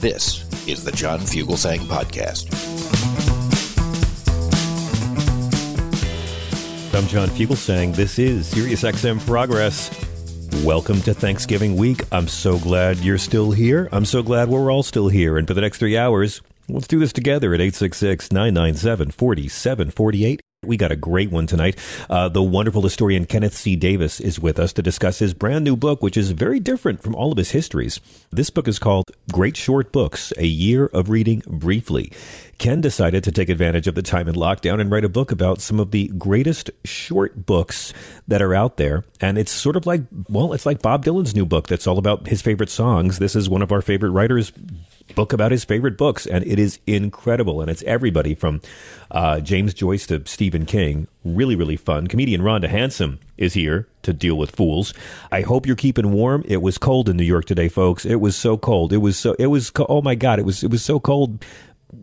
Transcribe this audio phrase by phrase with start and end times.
[0.00, 2.52] This is the John Fugelsang Podcast.
[6.94, 7.94] I'm John Fugelsang.
[7.94, 9.90] This is SiriusXM Progress.
[10.62, 12.02] Welcome to Thanksgiving week.
[12.12, 13.88] I'm so glad you're still here.
[13.92, 15.38] I'm so glad we're all still here.
[15.38, 20.42] And for the next three hours, let's do this together at 866 997 4748.
[20.62, 21.78] We got a great one tonight.
[22.10, 23.76] Uh, the wonderful historian Kenneth C.
[23.76, 27.14] Davis is with us to discuss his brand new book, which is very different from
[27.14, 27.98] all of his histories.
[28.30, 32.12] This book is called Great Short Books A Year of Reading Briefly.
[32.58, 35.62] Ken decided to take advantage of the time in lockdown and write a book about
[35.62, 37.94] some of the greatest short books
[38.28, 39.06] that are out there.
[39.18, 42.26] And it's sort of like, well, it's like Bob Dylan's new book that's all about
[42.26, 43.18] his favorite songs.
[43.18, 44.52] This is one of our favorite writers'
[45.14, 47.60] book about his favorite books, and it is incredible.
[47.60, 48.60] And it's everybody from
[49.10, 51.06] uh, James Joyce to Stephen King.
[51.24, 52.06] Really, really fun.
[52.06, 54.94] Comedian Rhonda Hansome is here to deal with fools.
[55.30, 56.44] I hope you're keeping warm.
[56.46, 58.04] It was cold in New York today, folks.
[58.04, 58.92] It was so cold.
[58.92, 59.34] It was so.
[59.38, 59.70] It was.
[59.70, 60.38] Co- Oh my God!
[60.38, 60.62] It was.
[60.62, 61.44] It was so cold.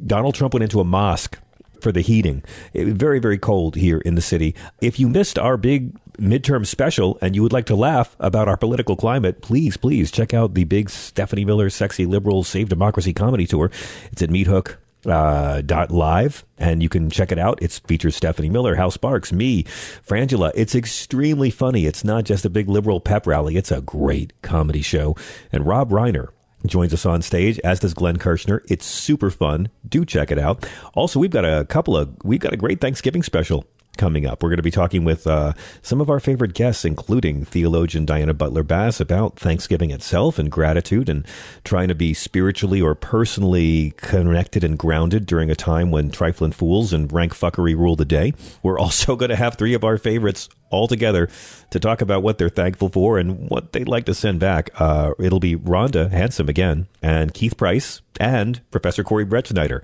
[0.05, 1.39] Donald Trump went into a mosque
[1.79, 2.43] for the heating.
[2.73, 4.55] It was very, very cold here in the city.
[4.81, 8.57] If you missed our big midterm special and you would like to laugh about our
[8.57, 13.45] political climate, please, please check out the big Stephanie Miller Sexy Liberal Save Democracy comedy
[13.45, 13.71] tour.
[14.11, 14.77] It's at Meathook.
[15.05, 17.61] Uh, dot live and you can check it out.
[17.61, 20.51] It features Stephanie Miller, Hal Sparks, me, Frangela.
[20.53, 21.85] It's extremely funny.
[21.85, 23.55] It's not just a big liberal pep rally.
[23.55, 25.15] It's a great comedy show.
[25.51, 26.29] And Rob Reiner,
[26.65, 28.61] joins us on stage, as does Glenn Kirshner.
[28.67, 29.69] It's super fun.
[29.87, 30.67] Do check it out.
[30.93, 33.65] Also, we've got a couple of we've got a great Thanksgiving special
[33.97, 34.41] coming up.
[34.41, 38.33] We're going to be talking with uh, some of our favorite guests, including theologian Diana
[38.33, 41.25] Butler Bass, about Thanksgiving itself and gratitude and
[41.63, 46.93] trying to be spiritually or personally connected and grounded during a time when trifling fools
[46.93, 48.33] and rank fuckery rule the day.
[48.63, 51.29] We're also going to have three of our favorites all together
[51.69, 54.69] to talk about what they're thankful for and what they'd like to send back.
[54.79, 59.81] Uh, it'll be Rhonda Hansome again, and Keith Price, and Professor Corey Brettschneider.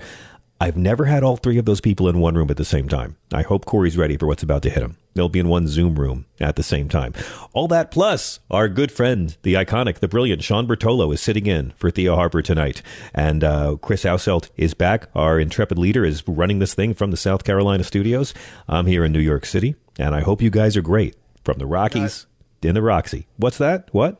[0.63, 3.17] I've never had all three of those people in one room at the same time.
[3.33, 4.95] I hope Corey's ready for what's about to hit him.
[5.13, 7.13] They'll be in one Zoom room at the same time.
[7.51, 11.71] All that plus our good friend, the iconic, the brilliant Sean Bertolo is sitting in
[11.71, 12.81] for Thea Harper tonight.
[13.13, 15.09] And uh, Chris Auselt is back.
[15.13, 18.33] Our intrepid leader is running this thing from the South Carolina studios.
[18.69, 21.17] I'm here in New York City, and I hope you guys are great.
[21.43, 22.25] From the Rockies
[22.61, 23.27] in the Roxy.
[23.35, 23.89] What's that?
[23.91, 24.17] What?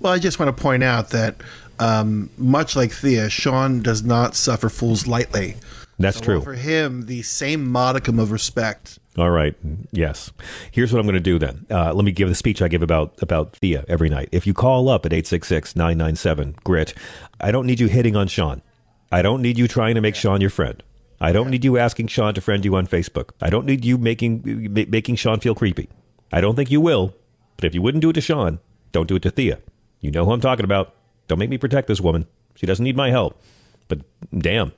[0.00, 1.36] Well, I just want to point out that
[1.78, 5.56] um, much like Thea, Sean does not suffer fools lightly.
[5.98, 6.40] That's So true.
[6.40, 8.98] For him, the same modicum of respect.
[9.18, 9.54] All right.
[9.90, 10.32] Yes.
[10.70, 11.66] Here's what I'm going to do then.
[11.70, 14.28] Uh, let me give the speech I give about about Thea every night.
[14.32, 16.94] If you call up at 866-997-GRIT,
[17.40, 18.62] I don't need you hitting on Sean.
[19.10, 20.82] I don't need you trying to make Sean your friend.
[21.20, 23.30] I don't need you asking Sean to friend you on Facebook.
[23.40, 25.88] I don't need you making ma- making Sean feel creepy.
[26.32, 27.14] I don't think you will.
[27.56, 28.58] But if you wouldn't do it to Sean,
[28.90, 29.58] don't do it to Thea.
[30.00, 30.94] You know who I'm talking about.
[31.28, 32.26] Don't make me protect this woman.
[32.56, 33.40] She doesn't need my help.
[33.88, 34.00] But
[34.36, 34.72] damn,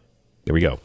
[0.45, 0.81] there we go.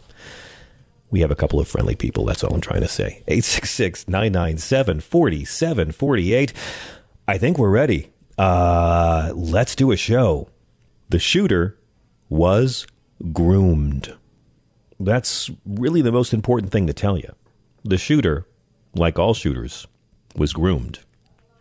[1.11, 2.25] We have a couple of friendly people.
[2.25, 3.23] That's all I'm trying to say.
[3.27, 6.53] 866 997 4748.
[7.27, 8.11] I think we're ready.
[8.37, 10.49] Uh, let's do a show.
[11.09, 11.77] The shooter
[12.29, 12.85] was
[13.33, 14.15] groomed.
[14.99, 17.33] That's really the most important thing to tell you.
[17.83, 18.45] The shooter,
[18.93, 19.87] like all shooters,
[20.35, 20.99] was groomed.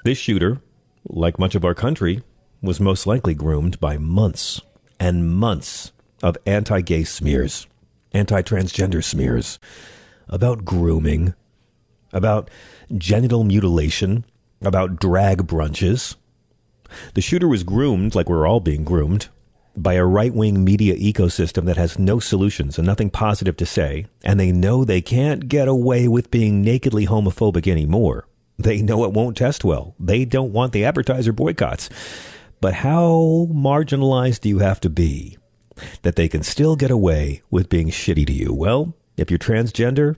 [0.05, 0.61] This shooter,
[1.09, 2.23] like much of our country,
[2.63, 4.61] was most likely groomed by months
[4.99, 5.93] and months
[6.23, 7.67] of anti gay smears,
[8.13, 9.59] anti transgender smears,
[10.29, 11.35] about grooming,
[12.13, 12.51] about
[12.97, 14.25] genital mutilation,
[14.63, 16.17] about drag brunches.
[17.15, 19.29] The shooter was groomed, like we're all being groomed,
[19.77, 24.07] by a right wing media ecosystem that has no solutions and nothing positive to say,
[24.25, 28.27] and they know they can't get away with being nakedly homophobic anymore.
[28.59, 29.95] They know it won't test well.
[30.01, 31.89] They don't want the advertiser boycotts.
[32.61, 35.39] But how marginalized do you have to be
[36.03, 38.53] that they can still get away with being shitty to you.
[38.53, 40.17] Well, if you're transgender,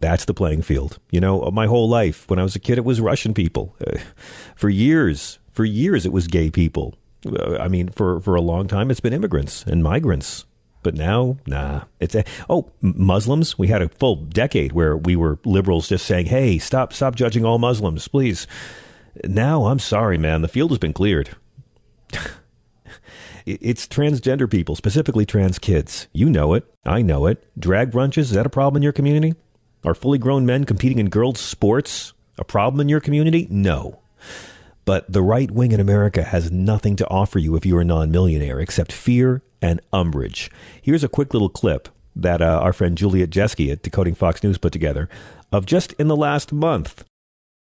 [0.00, 0.98] that's the playing field.
[1.10, 3.76] You know, my whole life, when I was a kid, it was Russian people.
[4.56, 6.94] For years, for years, it was gay people.
[7.26, 10.46] Uh, I mean, for, for a long time, it's been immigrants and migrants.
[10.82, 11.82] But now, nah.
[11.98, 13.58] It's a, oh, Muslims.
[13.58, 17.44] We had a full decade where we were liberals just saying, "Hey, stop, stop judging
[17.44, 18.46] all Muslims, please."
[19.24, 20.40] Now, I'm sorry, man.
[20.40, 21.30] The field has been cleared.
[23.60, 26.08] it's transgender people, specifically trans kids.
[26.12, 26.64] You know it.
[26.84, 27.46] I know it.
[27.58, 29.34] Drag brunches, is that a problem in your community?
[29.84, 33.46] Are fully grown men competing in girls' sports a problem in your community?
[33.50, 34.00] No.
[34.84, 38.10] But the right wing in America has nothing to offer you if you're a non
[38.10, 40.50] millionaire except fear and umbrage.
[40.82, 44.58] Here's a quick little clip that uh, our friend Juliet Jeske at Decoding Fox News
[44.58, 45.08] put together
[45.52, 47.04] of just in the last month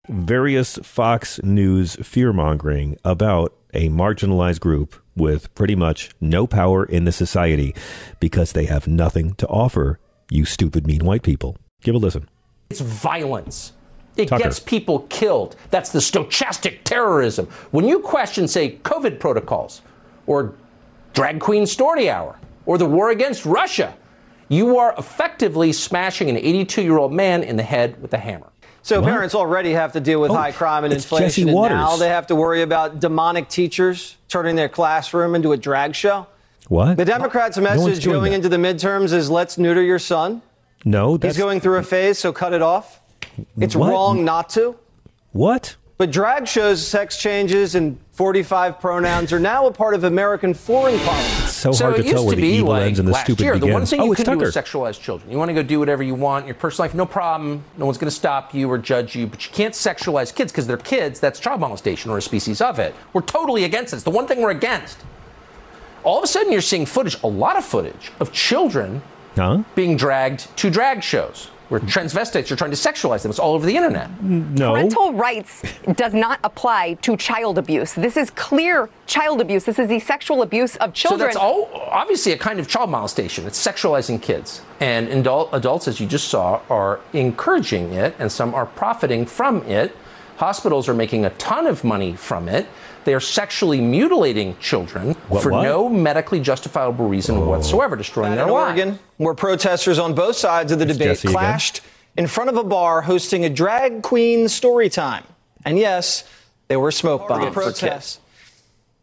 [0.08, 7.05] various Fox News fear mongering about a marginalized group with pretty much no power in
[7.05, 7.75] the society
[8.20, 9.99] because they have nothing to offer
[10.31, 11.56] you stupid, mean white people.
[11.82, 12.28] Give a listen.
[12.70, 13.73] It's violence.
[14.17, 14.44] It Tucker.
[14.44, 15.56] gets people killed.
[15.70, 17.46] That's the stochastic terrorism.
[17.70, 19.82] When you question, say, COVID protocols
[20.26, 20.55] or
[21.12, 23.94] drag queen story hour or the war against Russia,
[24.49, 28.49] you are effectively smashing an 82 year old man in the head with a hammer.
[28.86, 29.08] So What?
[29.10, 32.28] parents already have to deal with Oh, high crime and inflation, and now they have
[32.28, 36.28] to worry about demonic teachers turning their classroom into a drag show.
[36.68, 36.96] What?
[36.96, 38.36] The Democrats' message doing going that.
[38.36, 40.40] into the midterms is let's neuter your son.
[40.84, 43.00] No, that's He's going through a phase, so cut it off.
[43.58, 43.90] It's What?
[43.90, 44.76] wrong not to.
[45.32, 45.74] what?
[45.98, 50.98] But drag shows, sex changes, and 45 pronouns are now a part of American foreign
[51.00, 51.46] policy.
[51.48, 53.06] So, so hard it to used tell where to the be evil like ends and
[53.06, 53.68] the last stupid year, begins.
[53.68, 55.30] the one thing oh, you it's can do is sexualize children.
[55.30, 57.62] You want to go do whatever you want in your personal life, no problem.
[57.76, 60.66] No one's going to stop you or judge you, but you can't sexualize kids because
[60.66, 61.20] they're kids.
[61.20, 62.94] That's child molestation or a species of it.
[63.12, 64.02] We're totally against this.
[64.02, 64.96] The one thing we're against.
[66.02, 69.02] All of a sudden, you're seeing footage, a lot of footage of children
[69.34, 69.62] huh?
[69.74, 73.30] being dragged to drag shows where transvestites you're trying to sexualize them.
[73.30, 74.22] It's all over the internet.
[74.22, 74.72] No.
[74.72, 75.62] Parental rights
[75.94, 77.94] does not apply to child abuse.
[77.94, 79.64] This is clear child abuse.
[79.64, 81.32] This is the sexual abuse of children.
[81.32, 81.68] So children.
[81.70, 83.46] that's all obviously a kind of child molestation.
[83.46, 84.62] It's sexualizing kids.
[84.80, 89.62] And adult, adults, as you just saw, are encouraging it, and some are profiting from
[89.62, 89.96] it.
[90.36, 92.66] Hospitals are making a ton of money from it.
[93.06, 95.62] They are sexually mutilating children What- for what?
[95.62, 97.48] no medically justifiable reason oh.
[97.48, 98.80] whatsoever, destroying in their lives.
[98.80, 101.38] In Oregon, where protesters on both sides of the It's debate Jesse again.
[101.38, 101.80] clashed
[102.16, 105.22] in front of a bar hosting a drag queen story time.
[105.64, 106.24] And yes,
[106.66, 108.18] there were smoke bombs for kids.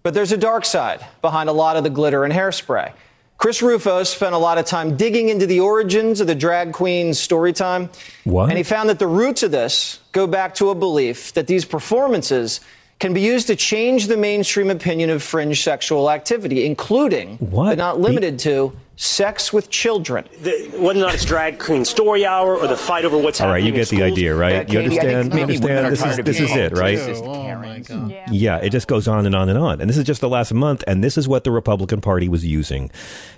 [0.03, 2.91] But there's a dark side behind a lot of the glitter and hairspray.
[3.37, 7.13] Chris Rufo spent a lot of time digging into the origins of the drag queen
[7.13, 7.89] story time.
[8.25, 8.49] What?
[8.49, 11.63] And he found that the roots of this go back to a belief that these
[11.63, 12.59] performances
[13.03, 17.65] can be used to change the mainstream opinion of fringe sexual activity, including, What?
[17.65, 18.71] but not limited to,
[19.03, 20.25] sex with children.
[20.41, 23.47] the, whether or not it's drag queen story hour or the fight over what's All
[23.47, 24.69] right, happening All right, you get the idea, right?
[24.69, 25.25] you Katie, I understand?
[25.25, 26.25] You maybe understand?
[26.25, 26.97] This is this is it, right?
[26.97, 28.15] Oh, my God.
[28.31, 29.81] Yeah, it just goes on and on and on.
[29.81, 32.45] And this is just the last month, and this is what the Republican Party was
[32.45, 32.91] using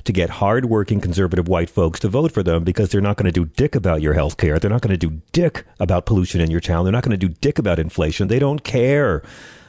[0.04, 3.32] to get hardworking conservative white folks to vote for them because they're not going to
[3.32, 4.60] do dick about your health care.
[4.60, 6.86] They're not going to do dick about pollution in your town.
[6.86, 8.28] They're not going to do dick about inflation.
[8.28, 9.24] They don't care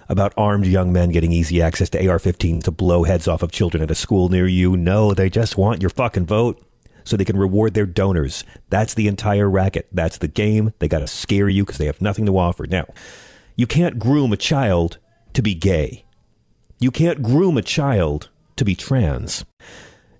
[0.09, 3.53] about armed young men getting easy access to AR 15 to blow heads off of
[3.53, 4.77] children at a school near you.
[4.77, 6.63] No, they just want your fucking vote
[7.05, 8.45] so they can reward their donors.
[8.69, 9.89] That's the entire racket.
[9.93, 10.73] That's the game.
[10.79, 12.67] They got to scare you because they have nothing to offer.
[12.67, 12.87] Now,
[13.55, 14.99] you can't groom a child
[15.33, 16.05] to be gay.
[16.79, 19.45] You can't groom a child to be trans.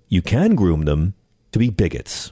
[0.07, 1.13] You can groom them
[1.51, 2.31] to be bigots.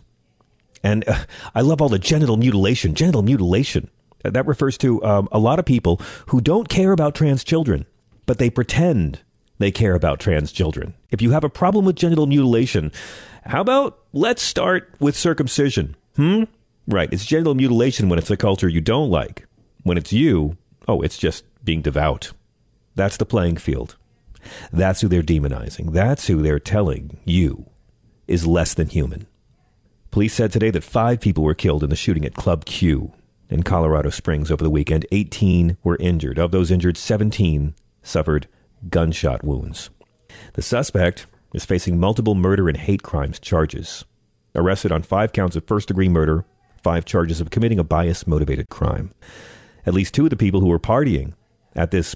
[0.84, 2.96] And uh, I love all the genital mutilation.
[2.96, 3.90] Genital mutilation.
[4.26, 7.86] Uh, That refers to um, a lot of people who don't care about trans children,
[8.26, 9.20] but they pretend
[9.60, 10.94] they care about trans children.
[11.12, 12.92] If you have a problem with genital mutilation,
[13.46, 15.96] how about let's start with circumcision?
[16.16, 16.44] Hmm?
[16.88, 17.10] Right.
[17.12, 19.48] It's genital mutilation when it's a culture you don't like.
[19.84, 22.32] When it's you, oh, it's just being devout.
[22.96, 23.96] That's the playing field.
[24.72, 25.94] That's who they're demonizing.
[25.94, 27.66] That's who they're telling you
[28.28, 29.28] is less than human.
[30.12, 33.12] Police said today that five people were killed in the shooting at Club Q
[33.56, 35.06] in Colorado Springs over the weekend.
[35.14, 36.38] 18 were injured.
[36.38, 38.48] Of those injured, 17 suffered
[38.90, 39.90] gunshot wounds.
[40.54, 44.04] The suspect is facing multiple murder and hate crimes charges.
[44.54, 46.44] Arrested on five counts of first degree murder,
[46.84, 49.14] five charges of committing a bias motivated crime.
[49.86, 51.32] At least two of the people who were partying
[51.78, 52.14] at this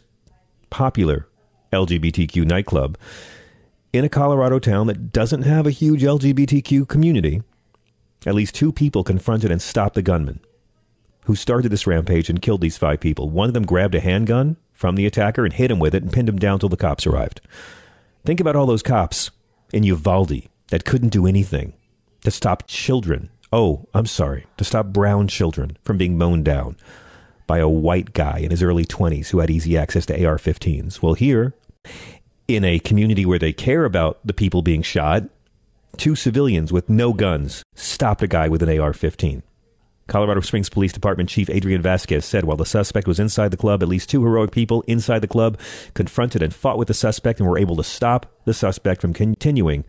[0.70, 1.26] popular
[1.72, 2.98] LGBTQ nightclub
[3.94, 7.42] in a Colorado town that doesn't have a huge LGBTQ community,
[8.26, 10.42] at least two people confronted and stopped the gunman
[11.30, 13.30] who started this rampage and killed these five people.
[13.30, 16.12] One of them grabbed a handgun from the attacker and hit him with it and
[16.12, 17.40] pinned him down till the cops arrived.
[18.26, 19.30] Think about all those cops
[19.72, 21.74] in Uvalde that couldn't do anything
[22.24, 23.30] to stop children.
[23.54, 26.78] Oh, I'm sorry, to stop brown children from being mown down
[27.46, 31.04] by a white guy in his early 20s who had easy access to AR 15s.
[31.04, 31.54] Well, here,
[32.48, 35.26] in a community where they care about the people being shot,
[35.96, 39.44] two civilians with no guns stopped a guy with an AR 15.
[40.10, 43.82] Colorado Springs Police Department Chief Adrian Vasquez said while the suspect was inside the club,
[43.82, 45.58] at least two heroic people inside the club
[45.94, 49.86] confronted and fought with the suspect and were able to stop the suspect from continuing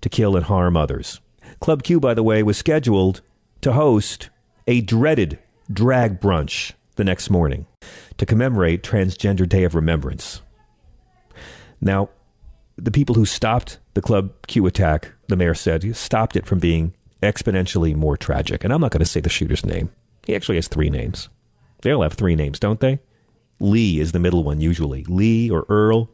[0.00, 1.20] to kill and harm others.
[1.60, 3.22] Club Q, by the way, was scheduled
[3.60, 4.30] to host
[4.66, 5.38] a dreaded
[5.72, 7.66] drag brunch the next morning
[8.18, 10.42] to commemorate Transgender Day of Remembrance.
[11.80, 12.10] Now,
[12.76, 16.94] the people who stopped the Club Q attack, the mayor said, stopped it from being
[17.22, 18.64] exponentially more tragic.
[18.64, 19.90] And I'm not going to say the shooter's name.
[20.26, 21.28] He actually has three names.
[21.82, 23.00] They all have three names, don't they?
[23.60, 25.04] Lee is the middle one usually.
[25.04, 26.10] Lee or Earl.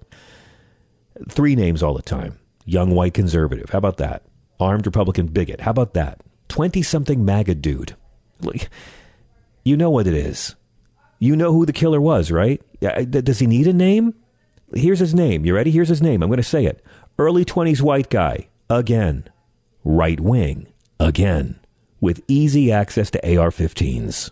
[1.28, 2.38] Three names all the time.
[2.64, 3.70] Young white conservative.
[3.70, 4.22] How about that?
[4.60, 5.62] Armed Republican bigot.
[5.62, 6.20] How about that?
[6.48, 7.96] 20 something MAGA dude.
[8.40, 8.68] Like,
[9.64, 10.54] You know what it is.
[11.18, 12.62] You know who the killer was, right?
[12.80, 14.14] Does he need a name?
[14.72, 15.44] Here's his name.
[15.44, 15.70] You ready?
[15.70, 16.22] Here's his name.
[16.22, 16.84] I'm going to say it.
[17.18, 18.48] Early 20s white guy.
[18.70, 19.28] Again.
[19.82, 20.67] Right wing.
[21.00, 21.60] Again.
[22.00, 24.30] With easy access to AR 15s.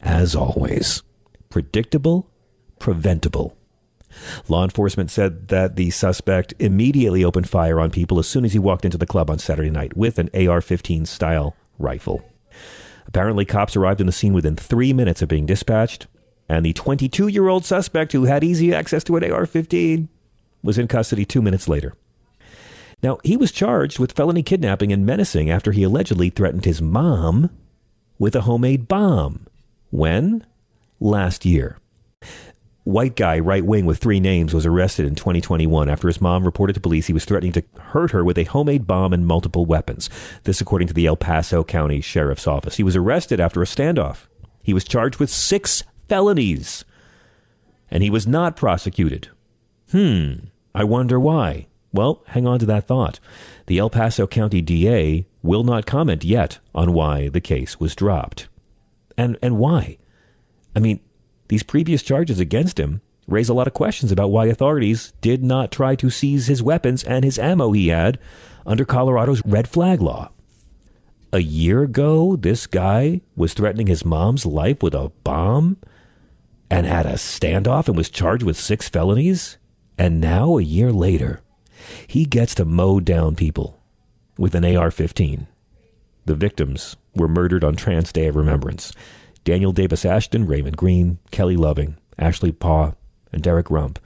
[0.00, 1.02] As always.
[1.50, 2.28] Predictable.
[2.78, 3.56] Preventable.
[4.48, 8.58] Law enforcement said that the suspect immediately opened fire on people as soon as he
[8.58, 12.24] walked into the club on Saturday night with an AR 15 style rifle.
[13.06, 16.08] Apparently, cops arrived on the scene within three minutes of being dispatched,
[16.48, 20.08] and the 22 year old suspect who had easy access to an AR 15
[20.62, 21.94] was in custody two minutes later.
[23.02, 27.50] Now, he was charged with felony kidnapping and menacing after he allegedly threatened his mom
[28.18, 29.46] with a homemade bomb.
[29.90, 30.44] When?
[31.00, 31.78] Last year
[32.84, 36.74] white guy, right wing, with three names, was arrested in 2021 after his mom reported
[36.74, 40.10] to police he was threatening to hurt her with a homemade bomb and multiple weapons.
[40.44, 42.76] This, according to the El Paso County Sheriff's Office.
[42.76, 44.26] He was arrested after a standoff.
[44.62, 46.84] He was charged with six felonies,
[47.90, 49.28] and he was not prosecuted.
[49.90, 50.34] Hmm,
[50.74, 51.66] I wonder why.
[51.92, 53.18] Well, hang on to that thought.
[53.66, 58.48] The El Paso County DA will not comment yet on why the case was dropped.
[59.16, 59.98] And and why?
[60.74, 61.00] I mean,
[61.48, 65.72] these previous charges against him raise a lot of questions about why authorities did not
[65.72, 68.18] try to seize his weapons and his ammo he had
[68.66, 70.30] under Colorado's red flag law.
[71.32, 75.76] A year ago, this guy was threatening his mom's life with a bomb
[76.68, 79.56] and had a standoff and was charged with six felonies.
[79.96, 81.42] And now, a year later,
[82.06, 83.80] he gets to mow down people
[84.38, 85.46] with an AR 15.
[86.26, 88.92] The victims were murdered on Trans Day of Remembrance.
[89.44, 92.94] Daniel Davis Ashton, Raymond Green, Kelly Loving, Ashley Paugh,
[93.32, 93.98] and Derrick Rump.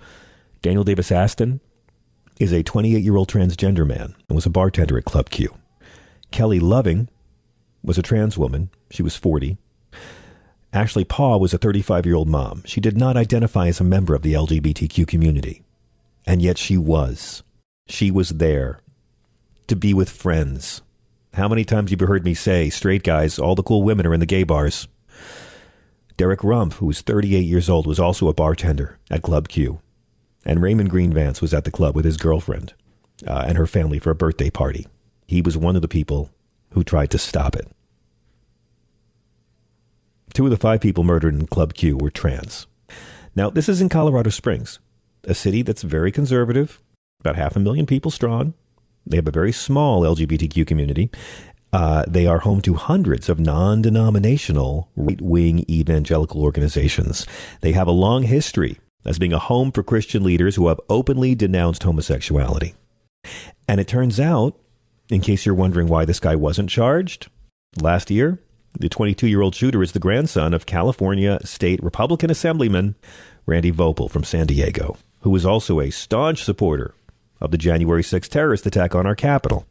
[0.62, 1.60] Daniel Davis Ashton
[2.38, 5.54] is a 28 year old transgender man and was a bartender at Club Q.
[6.30, 7.08] Kelly Loving
[7.82, 8.70] was a trans woman.
[8.90, 9.58] She was 40.
[10.72, 12.62] Ashley Paugh was a 35 year old mom.
[12.64, 15.62] She did not identify as a member of the LGBTQ community.
[16.26, 17.42] And yet she was.
[17.86, 18.80] She was there
[19.66, 20.82] to be with friends.
[21.34, 24.14] How many times have you heard me say, straight guys, all the cool women are
[24.14, 24.88] in the gay bars?
[26.16, 29.80] Derrick Rump, who was 38 years old, was also a bartender at Club Q.
[30.44, 32.74] And Raymond Green Vance was at the club with his girlfriend
[33.26, 34.86] uh, and her family for a birthday party.
[35.26, 36.30] He was one of the people
[36.70, 37.68] who tried to stop it.
[40.34, 42.66] Two of the five people murdered in Club Q were trans.
[43.34, 44.78] Now, this is in Colorado Springs,
[45.24, 46.80] a city that's very conservative,
[47.24, 48.54] about half a million people strong.
[49.06, 51.10] They have a very small LGBTQ community,
[51.74, 57.26] uh, they are home to hundreds of non denominational right wing evangelical organizations.
[57.62, 61.34] They have a long history as being a home for Christian leaders who have openly
[61.34, 62.74] denounced homosexuality.
[63.66, 64.56] And it turns out,
[65.08, 67.28] in case you're wondering why this guy wasn't charged,
[67.82, 68.38] last year,
[68.78, 72.94] the 22 year old shooter is the grandson of California State Republican Assemblyman
[73.46, 76.94] Randy Voepel from San Diego, who was also a staunch supporter
[77.40, 79.66] of the January 6th terrorist attack on our capital.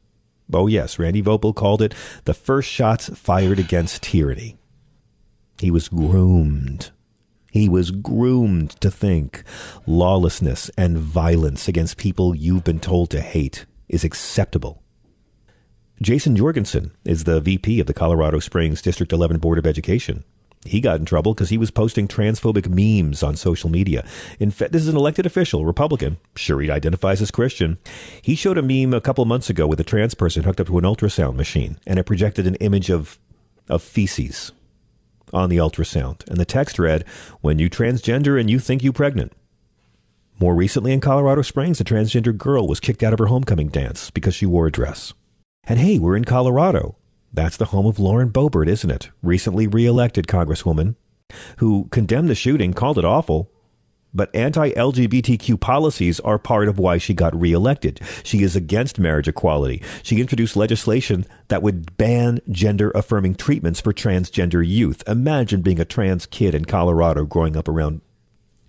[0.51, 4.57] Oh, yes, Randy Voepel called it the first shots fired against tyranny.
[5.59, 6.91] He was groomed.
[7.51, 9.43] He was groomed to think
[9.85, 14.81] lawlessness and violence against people you've been told to hate is acceptable.
[16.01, 20.23] Jason Jorgensen is the VP of the Colorado Springs District 11 Board of Education.
[20.65, 24.05] He got in trouble because he was posting transphobic memes on social media.
[24.39, 26.17] In fact, this is an elected official, Republican.
[26.35, 27.77] Sure, he identifies as Christian.
[28.21, 30.77] He showed a meme a couple months ago with a trans person hooked up to
[30.77, 33.19] an ultrasound machine, and it projected an image of
[33.69, 34.51] of feces
[35.33, 36.27] on the ultrasound.
[36.29, 37.05] And the text read,
[37.41, 39.33] "When you transgender and you think you pregnant."
[40.39, 44.09] More recently in Colorado Springs, a transgender girl was kicked out of her homecoming dance
[44.09, 45.13] because she wore a dress.
[45.65, 46.95] And hey, we're in Colorado.
[47.33, 49.09] That's the home of Lauren Boebert, isn't it?
[49.23, 50.95] Recently reelected Congresswoman
[51.57, 53.49] who condemned the shooting, called it awful,
[54.13, 57.99] but anti LGBTQ policies are part of why she got reelected.
[58.23, 59.81] She is against marriage equality.
[60.03, 65.03] She introduced legislation that would ban gender affirming treatments for transgender youth.
[65.07, 68.01] Imagine being a trans kid in Colorado growing up around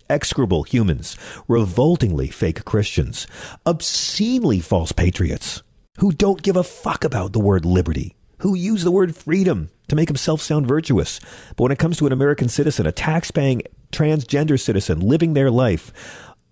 [0.08, 1.16] execrable humans,
[1.48, 3.26] revoltingly fake Christians,
[3.66, 5.62] obscenely false patriots
[5.98, 9.96] who don't give a fuck about the word liberty, who use the word freedom to
[9.96, 11.18] make himself sound virtuous.
[11.56, 15.50] But when it comes to an American citizen, a tax paying transgender citizen living their
[15.50, 15.90] life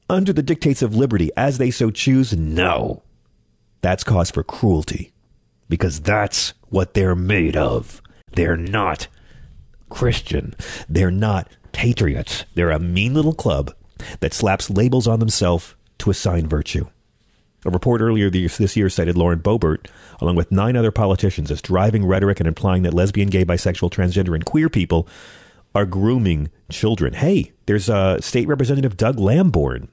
[0.08, 3.02] under the dictates of liberty as they so choose, no.
[3.82, 5.12] That's cause for cruelty
[5.68, 8.00] because that's what they're made of.
[8.32, 9.08] They're not
[9.90, 10.54] Christian.
[10.88, 12.46] They're not patriots.
[12.54, 13.70] They're a mean little club
[14.20, 16.87] that slaps labels on themselves to assign virtue.
[17.64, 19.87] A report earlier this year cited Lauren Boebert,
[20.21, 24.35] along with nine other politicians, as driving rhetoric and implying that lesbian, gay, bisexual, transgender,
[24.35, 25.07] and queer people
[25.75, 27.14] are grooming children.
[27.14, 29.88] Hey, there's uh, State Representative Doug Lamborn.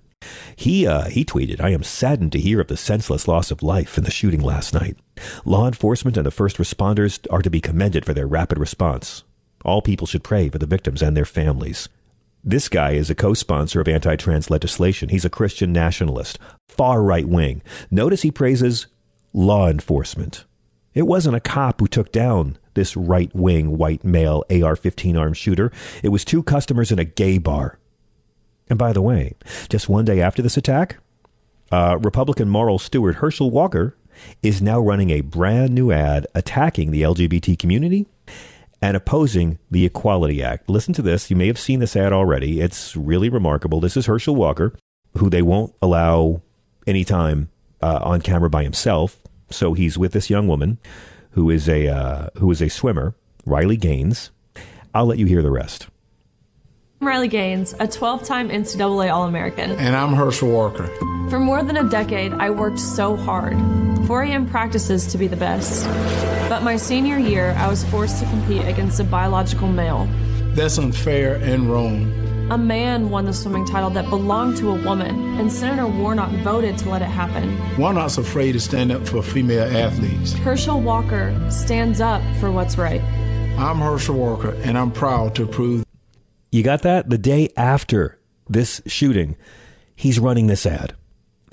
[0.55, 3.97] He uh, he tweeted, "I am saddened to hear of the senseless loss of life
[3.97, 4.97] in the shooting last night.
[5.45, 9.23] Law enforcement and the first responders are to be commended for their rapid response.
[9.63, 11.87] All people should pray for the victims and their families."
[12.43, 15.09] This guy is a co sponsor of anti trans legislation.
[15.09, 17.61] He's a Christian nationalist, far right wing.
[17.91, 18.87] Notice he praises
[19.33, 20.45] law enforcement.
[20.93, 25.37] It wasn't a cop who took down this right wing white male AR 15 armed
[25.37, 27.77] shooter, it was two customers in a gay bar.
[28.69, 29.35] And by the way,
[29.67, 30.97] just one day after this attack,
[31.71, 33.95] uh, Republican moral steward Herschel Walker
[34.41, 38.05] is now running a brand new ad attacking the LGBT community
[38.81, 40.69] and opposing the Equality Act.
[40.69, 41.29] Listen to this.
[41.29, 42.61] You may have seen this ad already.
[42.61, 43.79] It's really remarkable.
[43.79, 44.73] This is Herschel Walker,
[45.17, 46.41] who they won't allow
[46.87, 47.49] any time
[47.81, 49.21] uh, on camera by himself.
[49.49, 50.77] So he's with this young woman
[51.31, 54.31] who is a uh, who is a swimmer, Riley Gaines.
[54.93, 55.87] I'll let you hear the rest.
[57.01, 59.71] I'm Riley Gaines, a 12 time NCAA All American.
[59.71, 60.87] And I'm Herschel Walker.
[61.29, 63.57] For more than a decade, I worked so hard.
[64.07, 64.49] 4 a.m.
[64.49, 65.85] practices to be the best.
[66.49, 70.09] But my senior year, I was forced to compete against a biological male.
[70.55, 72.11] That's unfair and wrong.
[72.51, 76.79] A man won the swimming title that belonged to a woman, and Senator Warnock voted
[76.79, 77.55] to let it happen.
[77.77, 80.33] Warnock's afraid to stand up for female athletes.
[80.33, 83.01] Herschel Walker stands up for what's right.
[83.59, 85.85] I'm Herschel Walker, and I'm proud to prove
[86.51, 87.11] you got that?
[87.11, 89.37] The day after this shooting,
[89.95, 90.95] he's running this ad.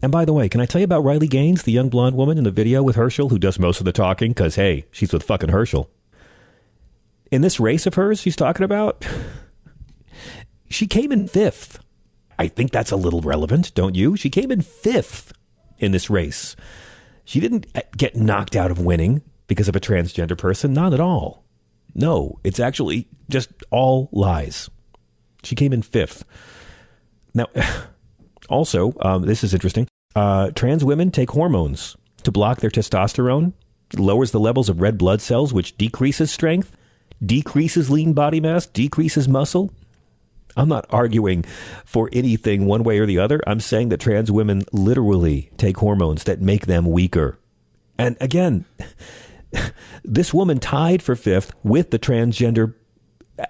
[0.07, 2.39] And by the way, can I tell you about Riley Gaines, the young blonde woman
[2.39, 4.31] in the video with Herschel who does most of the talking?
[4.31, 5.91] Because, hey, she's with fucking Herschel.
[7.33, 9.05] In this race of hers she's talking about,
[10.71, 11.81] she came in fifth.
[12.39, 14.17] I think that's a little relevant, don't you?
[14.17, 15.33] She came in fifth
[15.79, 16.55] in this race.
[17.25, 17.67] She didn't
[17.97, 20.73] get knocked out of winning because of a transgender person.
[20.73, 21.43] Not at all.
[21.97, 24.71] No, it's actually just all lies.
[25.43, 26.25] She came in fifth.
[27.35, 27.49] Now,
[28.49, 29.89] also, um, this is interesting.
[30.17, 33.53] Uh, trans women take hormones to block their testosterone,
[33.99, 36.75] lowers the levels of red blood cells, which decreases strength,
[37.25, 39.71] decreases lean body mass, decreases muscle.
[40.57, 41.45] I'm not arguing
[41.85, 43.43] for anything one way or the other.
[43.47, 47.39] I'm saying that trans women literally take hormones that make them weaker.
[47.99, 48.65] And again,
[50.03, 52.73] this woman tied for fifth with the transgender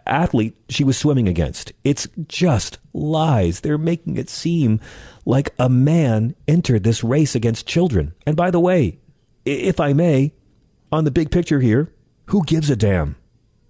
[0.07, 1.73] athlete she was swimming against.
[1.85, 3.61] It's just lies.
[3.61, 4.81] They're making it seem
[5.25, 8.15] like a man entered this race against children.
[8.27, 8.99] And by the way,
[9.45, 10.33] if I may,
[10.91, 11.93] on the big picture here,
[12.27, 13.17] who gives a damn?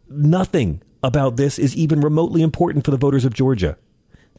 [0.08, 3.76] Nothing about this is even remotely important for the voters of Georgia.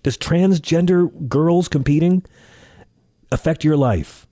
[0.03, 2.23] Does transgender girls competing
[3.31, 4.26] affect your life?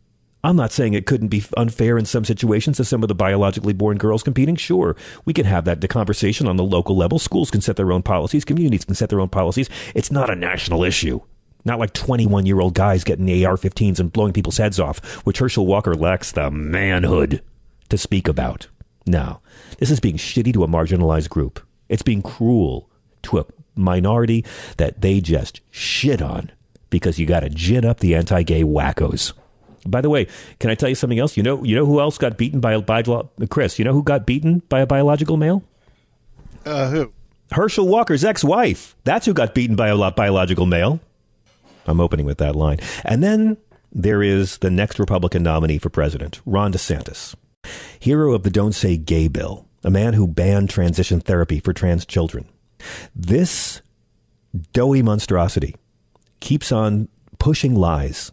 [0.46, 3.74] I'm not saying it couldn't be unfair in some situations to some of the biologically
[3.74, 4.56] born girls competing.
[4.56, 7.18] Sure, we can have that conversation on the local level.
[7.18, 9.72] Schools can set their own policies, communities can set their own policies.
[9.96, 11.20] It's not a national issue.
[11.66, 15.40] Not like 21 year old guys getting AR 15s and blowing people's heads off, which
[15.40, 17.42] Herschel Walker lacks the manhood
[17.90, 18.68] to speak about.
[19.08, 19.42] No,
[19.80, 21.60] this is being shitty to a marginalized group.
[21.90, 22.88] It's being cruel
[23.24, 24.46] to a minority
[24.78, 26.52] that they just shit on
[26.92, 29.34] because you got to gin up the anti gay wackos.
[29.86, 30.28] By the way,
[30.60, 31.38] can I tell you something else?
[31.38, 33.78] You know, you know who else got beaten by a biological Chris?
[33.78, 35.64] You know who got beaten by a biological male?
[36.66, 37.14] Uh, who?
[37.52, 38.96] Herschel Walker's ex-wife.
[39.04, 41.00] That's who got beaten by a biological male.
[41.86, 42.80] I'm opening with that line.
[43.04, 43.58] And then
[43.92, 47.36] there is the next Republican nominee for president, Ron DeSantis,
[48.00, 52.06] hero of the Don't Say Gay bill, a man who banned transition therapy for trans
[52.06, 52.46] children.
[53.16, 53.82] This
[54.74, 55.76] doughy monstrosity
[56.40, 58.32] keeps on pushing lies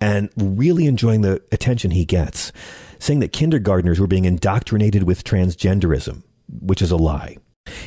[0.00, 2.52] and really enjoying the attention he gets,
[2.98, 7.38] saying that kindergartners were being indoctrinated with transgenderism, which is a lie.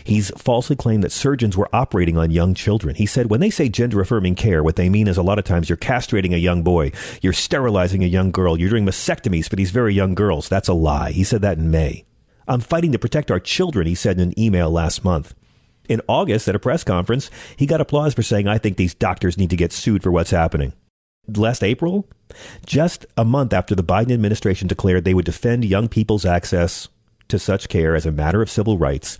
[0.03, 2.95] He's falsely claimed that surgeons were operating on young children.
[2.95, 5.45] He said when they say gender affirming care, what they mean is a lot of
[5.45, 6.91] times you're castrating a young boy,
[7.21, 10.49] you're sterilizing a young girl, you're doing mastectomies for these very young girls.
[10.49, 11.11] That's a lie.
[11.11, 12.05] He said that in May.
[12.47, 15.35] I'm fighting to protect our children, he said in an email last month.
[15.87, 19.37] In August, at a press conference, he got applause for saying, I think these doctors
[19.37, 20.73] need to get sued for what's happening.
[21.37, 22.07] Last April,
[22.65, 26.87] just a month after the Biden administration declared they would defend young people's access
[27.27, 29.17] to such care as a matter of civil rights,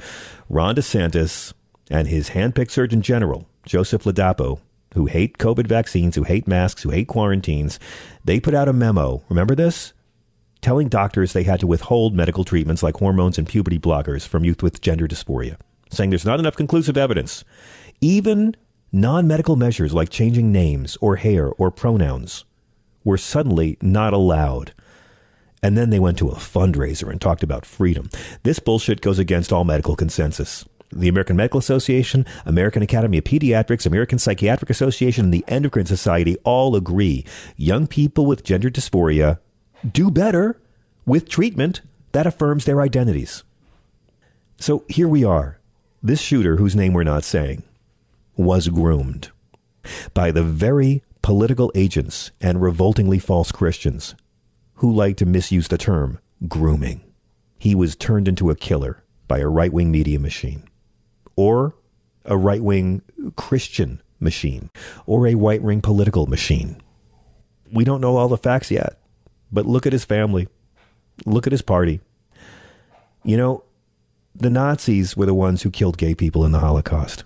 [0.50, 1.54] Ron DeSantis
[1.90, 4.60] and his handpicked Surgeon General, Joseph Ladapo,
[4.94, 7.80] who hate COVID vaccines, who hate masks, who hate quarantines,
[8.26, 9.24] they put out a memo.
[9.30, 9.94] Remember this?
[10.62, 14.62] Telling doctors they had to withhold medical treatments like hormones and puberty blockers from youth
[14.62, 15.58] with gender dysphoria,
[15.90, 17.44] saying there's not enough conclusive evidence.
[18.02, 18.56] Even
[18.92, 22.46] non medical measures like changing names or hair or pronouns
[23.04, 24.74] were suddenly not allowed.
[25.62, 28.10] And then they went to a fundraiser and talked about freedom.
[28.44, 30.66] This bullshit goes against all medical consensus.
[30.92, 36.38] The American Medical Association, American Academy of Pediatrics, American Psychiatric Association, and the Endocrine Society
[36.44, 37.26] all agree
[37.58, 39.38] young people with gender dysphoria
[39.90, 40.60] do better
[41.06, 43.44] with treatment that affirms their identities.
[44.58, 45.60] So here we are.
[46.02, 47.64] This shooter, whose name we're not saying,
[48.40, 49.32] was groomed
[50.14, 54.16] by the very political agents and revoltingly false Christians
[54.76, 57.02] who like to misuse the term grooming.
[57.58, 60.64] He was turned into a killer by a right wing media machine,
[61.36, 61.76] or
[62.24, 63.02] a right wing
[63.36, 64.70] Christian machine,
[65.06, 66.82] or a right wing political machine.
[67.74, 69.02] We don't know all the facts yet,
[69.52, 70.48] but look at his family.
[71.26, 72.00] Look at his party.
[73.26, 73.66] You know,
[74.34, 77.26] the Nazis were the ones who killed gay people in the Holocaust.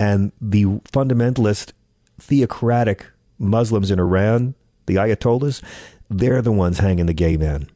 [0.00, 1.72] And the fundamentalist,
[2.18, 3.06] theocratic
[3.38, 4.54] Muslims in Iran,
[4.86, 5.62] the Ayatollahs,
[6.08, 7.68] they're the ones hanging the gay men.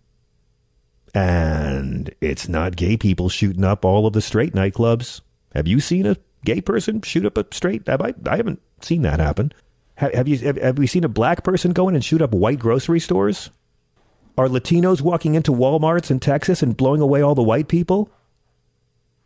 [1.15, 5.21] And it's not gay people shooting up all of the straight nightclubs.
[5.55, 7.87] Have you seen a gay person shoot up a straight?
[7.87, 9.53] Have I, I haven't seen that happen.
[9.97, 12.33] Have, have you have, have we seen a black person go in and shoot up
[12.33, 13.51] white grocery stores?
[14.37, 18.11] Are Latinos walking into Walmarts in Texas and blowing away all the white people?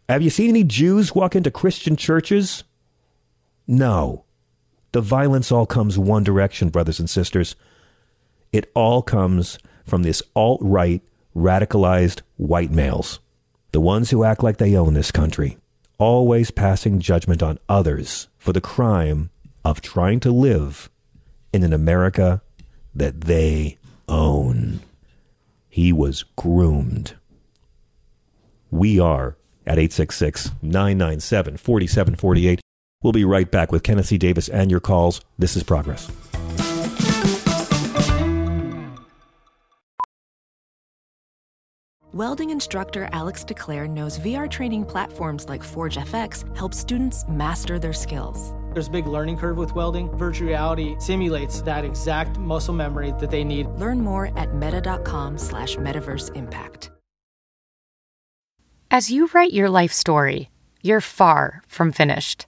[0.09, 2.65] Have you seen any Jews walk into Christian churches?
[3.69, 4.25] No.
[4.93, 7.55] The violence all comes one direction, brothers and sisters.
[8.51, 11.03] It all comes from this alt right,
[11.37, 13.21] radicalized white males.
[13.73, 15.59] The ones who act like they own this country,
[15.99, 19.29] always passing judgment on others for the crime
[19.65, 20.89] of trying to live
[21.53, 22.41] in an America
[22.95, 23.77] that they
[24.09, 24.81] own.
[25.69, 27.15] He was groomed.
[28.71, 32.61] We are at 866 997 4748.
[33.03, 34.19] We'll be right back with Kenneth C.
[34.19, 35.21] Davis and your calls.
[35.39, 36.11] This is Progress.
[42.19, 47.93] Welding instructor Alex DeClaire knows VR training platforms like Forge FX help students master their
[47.93, 48.55] skills.
[48.73, 50.11] There's a big learning curve with welding.
[50.17, 53.69] Virtual reality simulates that exact muscle memory that they need.
[53.77, 56.91] Learn more at meta.com slash metaverse impact.
[58.91, 60.51] As you write your life story,
[60.83, 62.48] you're far from finished.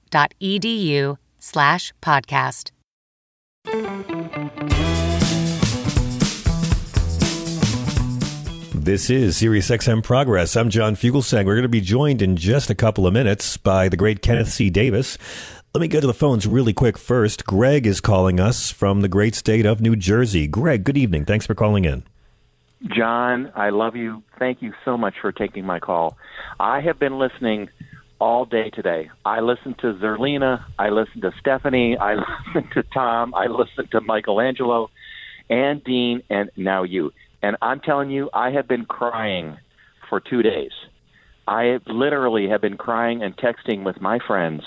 [1.39, 2.71] slash podcast.
[8.73, 10.55] This is SiriusXM Progress.
[10.57, 11.45] I'm John Fugelsang.
[11.45, 14.49] We're going to be joined in just a couple of minutes by the great Kenneth
[14.49, 14.69] C.
[14.69, 15.17] Davis.
[15.73, 17.45] Let me go to the phones really quick first.
[17.45, 20.47] Greg is calling us from the great state of New Jersey.
[20.47, 21.25] Greg, good evening.
[21.25, 22.03] Thanks for calling in.
[22.87, 24.23] John, I love you.
[24.39, 26.17] Thank you so much for taking my call.
[26.59, 27.69] I have been listening
[28.21, 29.09] all day today.
[29.25, 30.63] I listened to Zerlina.
[30.77, 31.97] I listened to Stephanie.
[31.97, 32.13] I
[32.53, 33.33] listened to Tom.
[33.33, 34.91] I listened to Michelangelo
[35.49, 37.11] and Dean, and now you.
[37.41, 39.57] And I'm telling you, I have been crying
[40.07, 40.71] for two days.
[41.47, 44.61] I literally have been crying and texting with my friends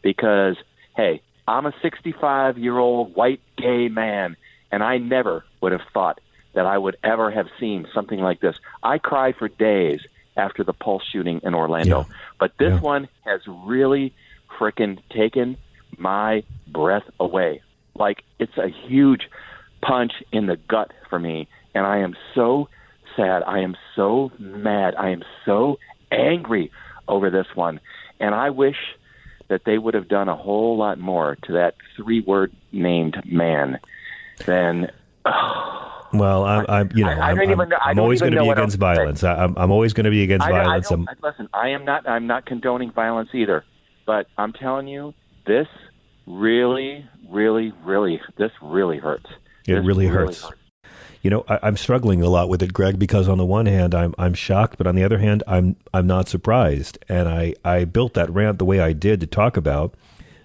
[0.00, 0.56] because,
[0.96, 4.36] hey, I'm a 65 year old white gay man,
[4.70, 6.20] and I never would have thought
[6.54, 8.54] that I would ever have seen something like this.
[8.80, 10.00] I cried for days
[10.36, 12.14] after the Pulse shooting in Orlando, yeah.
[12.38, 12.80] but this Yeah.
[12.80, 14.14] one has really
[14.58, 15.56] frickin' taken
[15.98, 17.60] my breath away.
[17.94, 19.28] Like, it's a huge
[19.82, 22.68] punch in the gut for me, and I am so
[23.16, 23.42] sad.
[23.46, 24.94] I am so mad.
[24.96, 25.78] I am so
[26.10, 26.70] angry
[27.08, 27.80] over this one,
[28.20, 28.76] and I wish
[29.48, 33.78] that they would have done a whole lot more to that three-word named man
[34.46, 34.90] than.
[35.24, 38.20] Oh, Well, I'm, I'm you know, I- I I'm, even I'm- know- I I'm always
[38.20, 39.24] going to be against violence.
[39.24, 40.90] I, I'm, I'm always going to be against I, I violence.
[40.90, 42.08] I'm- listen, I am not.
[42.08, 43.64] I'm not condoning violence either.
[44.04, 45.14] But I'm telling you,
[45.46, 45.68] this
[46.26, 49.26] really, really, really, this really hurts.
[49.66, 50.44] It This really hurts.
[51.22, 53.94] You know, I, I'm struggling a lot with it, Greg, because on the one hand,
[53.94, 56.98] I'm I'm shocked, but on the other hand, I'm I'm not surprised.
[57.08, 59.94] And I I built that rant the way I did to talk about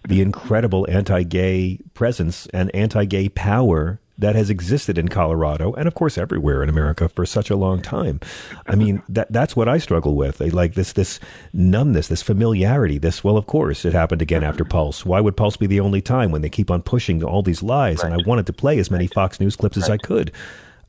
[0.07, 6.17] the incredible anti-gay presence and anti-gay power that has existed in Colorado and of course
[6.17, 8.19] everywhere in America for such a long time.
[8.65, 10.41] I mean, that that's what I struggle with.
[10.41, 11.19] Eh, like this this
[11.53, 14.71] numbness, this familiarity, this well of course it happened again after mm-hmm.
[14.71, 15.05] Pulse.
[15.05, 18.03] Why would Pulse be the only time when they keep on pushing all these lies
[18.03, 20.31] and I wanted to play as many Fox News clips as I could.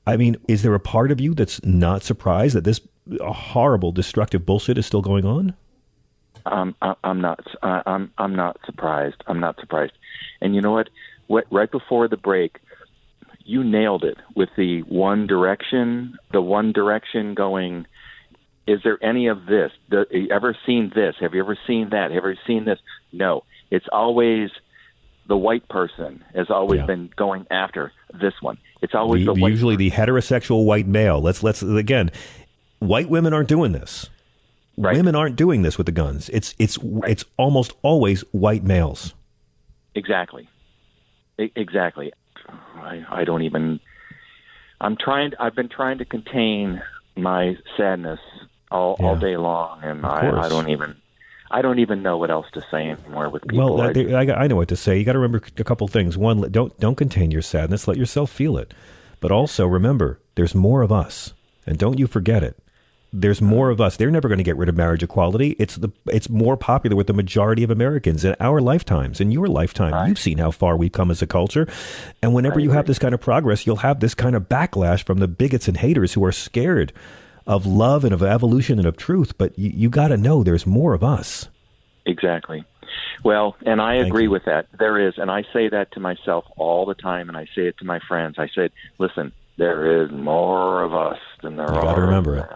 [0.06, 2.80] I mean, is there a part of you that's not surprised that this
[3.20, 5.54] uh, horrible destructive bullshit is still going on?
[6.46, 7.40] Um, I, I'm not.
[7.62, 8.10] I, I'm.
[8.16, 9.22] I'm not surprised.
[9.26, 9.92] I'm not surprised.
[10.40, 10.88] And you know what?
[11.26, 11.44] What?
[11.50, 12.58] Right before the break,
[13.48, 16.18] you nailed it with the One Direction.
[16.32, 17.86] The One Direction going.
[18.66, 19.72] Is there any of this?
[19.88, 21.14] The, you ever seen this?
[21.20, 22.02] Have you ever seen that?
[22.02, 22.78] Have you ever seen this?
[23.12, 23.44] No.
[23.70, 24.50] It's always
[25.26, 28.58] the white person has always been going after this one.
[28.82, 29.50] It's always The- the white.
[29.50, 31.20] usually the heterosexual white male.
[31.20, 32.10] Let's let's again,
[32.80, 34.10] white women aren't doing this.
[34.76, 36.28] Women aren't doing this with the guns.
[36.28, 39.14] It's it's it's almost always white males.
[39.94, 40.48] Exactly.
[41.38, 42.12] Exactly.
[42.76, 43.80] I, I don't even.
[44.80, 45.32] I'm trying.
[45.38, 46.82] I've been trying to contain
[47.16, 48.20] my sadness
[48.70, 50.44] all, all day long, and I.
[50.44, 50.96] I don't even.
[51.50, 53.76] I don't even know what else to say anymore with people.
[53.76, 54.98] Well, I I, I, know what to say.
[54.98, 56.18] You got to remember a couple things.
[56.18, 57.88] One, don't don't contain your sadness.
[57.88, 58.74] Let yourself feel it.
[59.20, 61.32] But also remember, there's more of us,
[61.66, 62.58] and don't you forget it.
[63.12, 63.50] There's uh-huh.
[63.50, 63.96] more of us.
[63.96, 65.56] They're never going to get rid of marriage equality.
[65.58, 69.20] It's the it's more popular with the majority of Americans in our lifetimes.
[69.20, 71.66] In your lifetime, you've seen how far we've come as a culture.
[72.22, 75.18] And whenever you have this kind of progress, you'll have this kind of backlash from
[75.18, 76.92] the bigots and haters who are scared
[77.46, 79.36] of love and of evolution and of truth.
[79.38, 81.48] But you, you got to know there's more of us.
[82.04, 82.64] Exactly.
[83.24, 84.66] Well, and I agree with that.
[84.78, 87.78] There is, and I say that to myself all the time, and I say it
[87.78, 88.36] to my friends.
[88.38, 92.36] I said, "Listen, there is more of us than there You are." got to remember
[92.36, 92.46] it.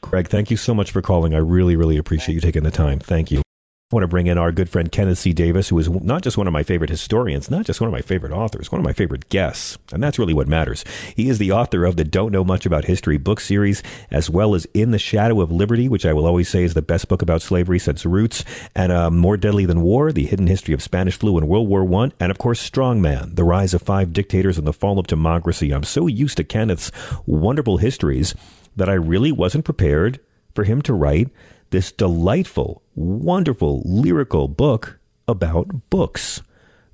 [0.00, 1.34] Greg, thank you so much for calling.
[1.34, 2.98] I really, really appreciate you taking the time.
[2.98, 3.42] Thank you.
[3.90, 5.32] I want to bring in our good friend Kenneth C.
[5.32, 8.02] Davis, who is not just one of my favorite historians, not just one of my
[8.02, 9.78] favorite authors, one of my favorite guests.
[9.90, 10.84] And that's really what matters.
[11.16, 14.54] He is the author of the Don't Know Much About History book series, as well
[14.54, 17.22] as In the Shadow of Liberty, which I will always say is the best book
[17.22, 21.18] about slavery since Roots, and uh, More Deadly Than War, The Hidden History of Spanish
[21.18, 24.66] Flu and World War One, and of course, Strongman, The Rise of Five Dictators and
[24.66, 25.72] the Fall of Democracy.
[25.72, 26.92] I'm so used to Kenneth's
[27.24, 28.34] wonderful histories
[28.76, 30.20] that I really wasn't prepared
[30.54, 31.30] for him to write
[31.70, 36.42] this delightful, wonderful, lyrical book about books.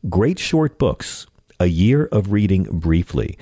[0.08, 1.26] Great short books,
[1.60, 3.38] a year of reading briefly.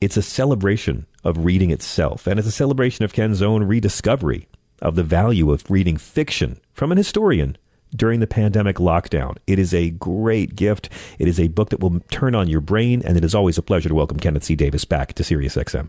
[0.00, 4.48] It's a celebration of reading itself, and it's a celebration of Ken's own rediscovery
[4.80, 7.56] of the value of reading fiction from an historian
[7.94, 9.36] during the pandemic lockdown.
[9.46, 10.88] It is a great gift.
[11.18, 13.62] It is a book that will turn on your brain, and it is always a
[13.62, 14.54] pleasure to welcome Kenneth C.
[14.54, 15.88] Davis back to SiriusXM.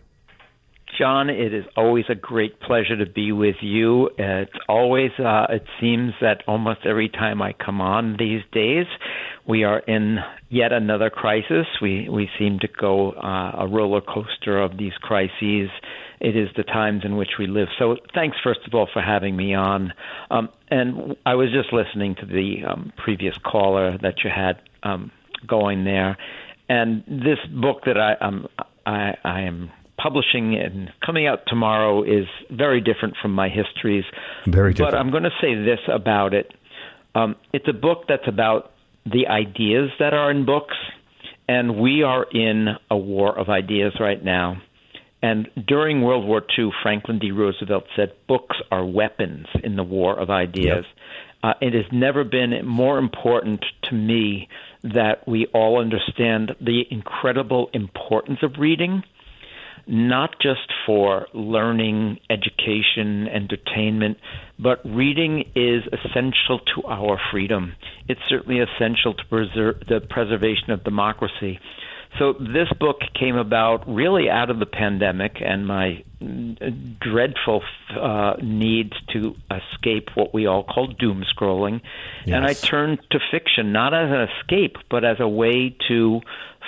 [0.98, 4.10] John, it is always a great pleasure to be with you.
[4.18, 8.86] It's always, uh, it seems that almost every time I come on these days,
[9.46, 10.18] we are in
[10.50, 11.66] yet another crisis.
[11.80, 15.70] We we seem to go uh, a roller coaster of these crises.
[16.20, 17.68] It is the times in which we live.
[17.78, 19.92] So, thanks first of all for having me on.
[20.30, 25.12] Um, and I was just listening to the um, previous caller that you had um,
[25.46, 26.18] going there,
[26.68, 28.48] and this book that I um,
[28.84, 34.04] I, I am publishing and coming out tomorrow is very different from my histories.
[34.46, 34.92] Very different.
[34.92, 36.52] But I'm going to say this about it.
[37.14, 38.72] Um, it's a book that's about
[39.04, 40.76] the ideas that are in books,
[41.48, 44.62] and we are in a war of ideas right now.
[45.20, 47.32] And during World War II, Franklin D.
[47.32, 50.84] Roosevelt said books are weapons in the war of ideas.
[51.42, 54.48] Uh, it has never been more important to me
[54.82, 59.02] that we all understand the incredible importance of reading
[59.88, 64.18] not just for learning, education, entertainment,
[64.58, 67.72] but reading is essential to our freedom.
[68.06, 71.58] It's certainly essential to preserve the preservation of democracy.
[72.18, 76.02] So this book came about really out of the pandemic and my
[77.00, 77.62] dreadful
[77.96, 81.80] uh, need to escape what we all call doom scrolling.
[82.24, 82.36] Yes.
[82.36, 86.20] And I turned to fiction not as an escape, but as a way to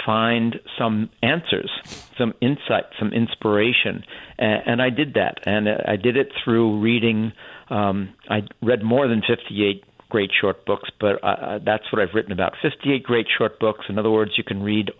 [0.07, 1.70] find some answers,
[2.16, 4.05] some insight, some inspiration.
[4.38, 5.38] And, and I did that.
[5.46, 7.33] And I did it through reading.
[7.68, 12.33] Um, I read more than 58 great short books, but uh, that's what I've written
[12.33, 13.87] about 58 great short books.
[13.88, 14.90] In other words, you can read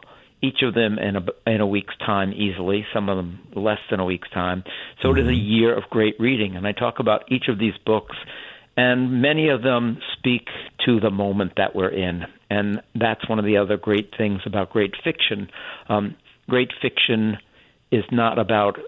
[0.43, 4.01] each of them in a, in a week's time easily, some of them less than
[4.01, 4.65] a week's time.
[5.03, 5.19] So mm-hmm.
[5.19, 6.57] it is a year of great reading.
[6.57, 8.17] And I talk about each of these books,
[8.77, 10.49] and many of them speak
[10.87, 12.25] to the moment that we're in.
[12.49, 15.51] And that's one of the other great things about great fiction.
[15.89, 16.17] Um,
[16.49, 17.37] great fiction
[17.93, 18.79] is not about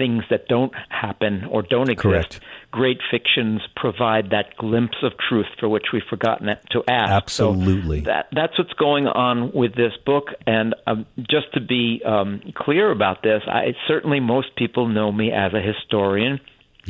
[0.00, 2.02] things that don't happen or don't exist.
[2.02, 2.40] Correct.
[2.70, 7.10] Great fictions provide that glimpse of truth for which we've forgotten to ask.
[7.10, 8.00] Absolutely.
[8.00, 10.28] So that that's what's going on with this book.
[10.46, 15.32] And um, just to be um, clear about this, I certainly most people know me
[15.32, 16.40] as a historian.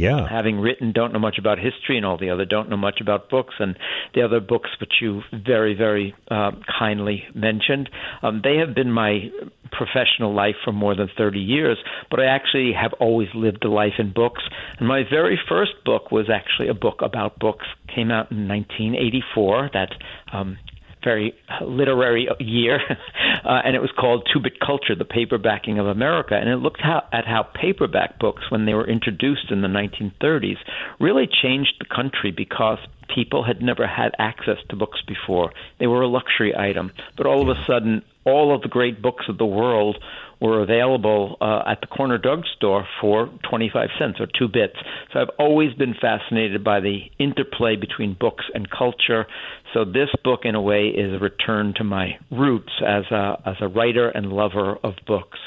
[0.00, 0.26] Yeah.
[0.26, 3.28] Having written Don't Know Much About History and all the other Don't Know Much About
[3.28, 3.76] Books and
[4.14, 7.90] the other books which you very, very uh, kindly mentioned,
[8.22, 9.30] um, they have been my
[9.70, 11.76] professional life for more than 30 years,
[12.10, 14.42] but I actually have always lived a life in books.
[14.78, 19.70] And my very first book was actually a book about books, came out in 1984.
[19.74, 19.90] That
[20.32, 20.56] um,
[21.02, 22.78] very literary year,
[23.44, 26.34] uh, and it was called Two Bit Culture: The Paperbacking of America.
[26.34, 30.58] And it looked how, at how paperback books, when they were introduced in the 1930s,
[30.98, 32.78] really changed the country because
[33.14, 35.52] people had never had access to books before.
[35.78, 39.26] They were a luxury item, but all of a sudden, all of the great books
[39.28, 39.96] of the world
[40.40, 44.76] were available uh, at the corner drugstore for 25 cents or two bits.
[45.12, 49.26] So I've always been fascinated by the interplay between books and culture.
[49.74, 53.56] So this book, in a way, is a return to my roots as a as
[53.60, 55.38] a writer and lover of books.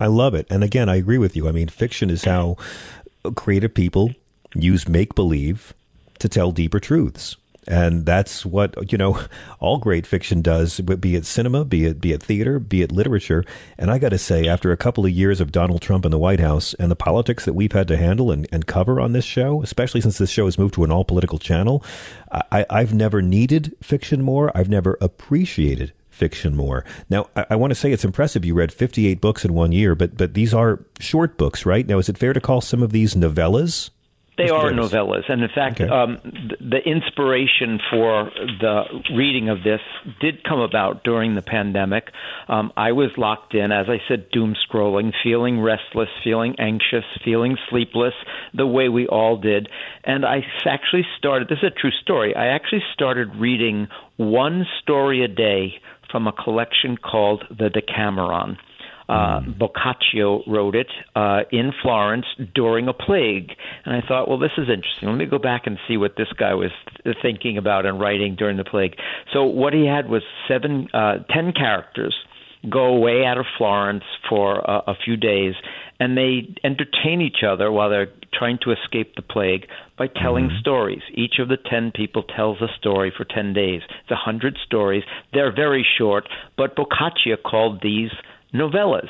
[0.00, 1.48] I love it, and again, I agree with you.
[1.48, 2.56] I mean, fiction is how
[3.36, 4.10] creative people
[4.54, 5.72] use make believe
[6.18, 7.36] to tell deeper truths.
[7.66, 9.20] And that's what, you know,
[9.60, 13.44] all great fiction does, be it cinema, be it, be it theater, be it literature.
[13.78, 16.18] And I got to say, after a couple of years of Donald Trump in the
[16.18, 19.24] White House and the politics that we've had to handle and, and cover on this
[19.24, 21.84] show, especially since this show has moved to an all political channel,
[22.30, 24.50] I, I've never needed fiction more.
[24.56, 26.84] I've never appreciated fiction more.
[27.10, 29.94] Now, I, I, want to say it's impressive you read 58 books in one year,
[29.94, 31.86] but but these are short books, right?
[31.86, 33.90] Now, is it fair to call some of these novellas?
[34.36, 35.88] They are novellas, and in fact, okay.
[35.88, 38.82] um, the, the inspiration for the
[39.14, 39.80] reading of this
[40.20, 42.10] did come about during the pandemic.
[42.48, 47.56] Um, I was locked in, as I said, doom scrolling, feeling restless, feeling anxious, feeling
[47.70, 48.14] sleepless,
[48.52, 49.68] the way we all did.
[50.02, 51.48] And I actually started.
[51.48, 52.34] This is a true story.
[52.34, 58.56] I actually started reading one story a day from a collection called the Decameron.
[59.08, 59.40] Uh.
[59.58, 63.50] Boccaccio wrote it uh, in Florence during a plague.
[63.84, 65.08] And I thought, well, this is interesting.
[65.08, 66.70] Let me go back and see what this guy was
[67.22, 68.94] thinking about and writing during the plague.
[69.32, 72.14] So what he had was seven, uh, ten characters
[72.70, 75.54] go away out of Florence for a, a few days,
[76.00, 80.60] and they entertain each other while they're trying to escape the plague by telling mm-hmm.
[80.60, 81.02] stories.
[81.12, 83.82] Each of the 10 people tells a story for 10 days.
[83.84, 85.04] It's a 100 stories.
[85.32, 88.10] They're very short, but Boccaccio called these
[88.54, 89.08] novellas.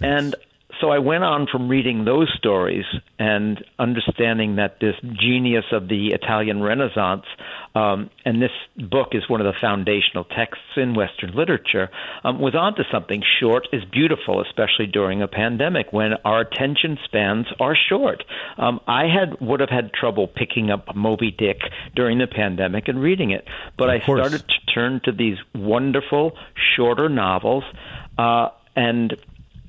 [0.00, 0.34] And
[0.80, 2.84] so I went on from reading those stories
[3.18, 7.24] and understanding that this genius of the Italian Renaissance,
[7.74, 11.88] um, and this book is one of the foundational texts in Western literature,
[12.24, 13.22] um, was onto something.
[13.40, 18.24] Short is beautiful, especially during a pandemic when our attention spans are short.
[18.58, 21.60] Um, I had would have had trouble picking up Moby Dick
[21.94, 23.46] during the pandemic and reading it,
[23.78, 26.32] but I started to turn to these wonderful
[26.76, 27.64] shorter novels.
[28.18, 29.16] Uh, and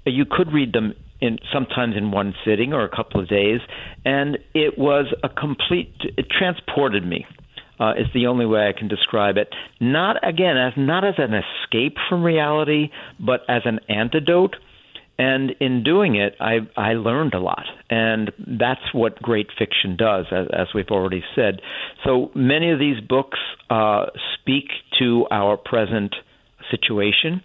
[0.06, 3.60] you could read them in sometimes in one sitting or a couple of days,
[4.06, 5.96] and it was a complete.
[6.18, 7.26] It transported me.
[7.80, 9.50] Uh, is the only way I can describe it.
[9.80, 12.90] Not again as not as an escape from reality,
[13.20, 14.56] but as an antidote.
[15.20, 20.26] And in doing it, I I learned a lot, and that's what great fiction does,
[20.32, 21.62] as, as we've already said.
[22.04, 23.38] So many of these books
[23.70, 24.66] uh, speak
[24.98, 26.16] to our present
[26.72, 27.42] situation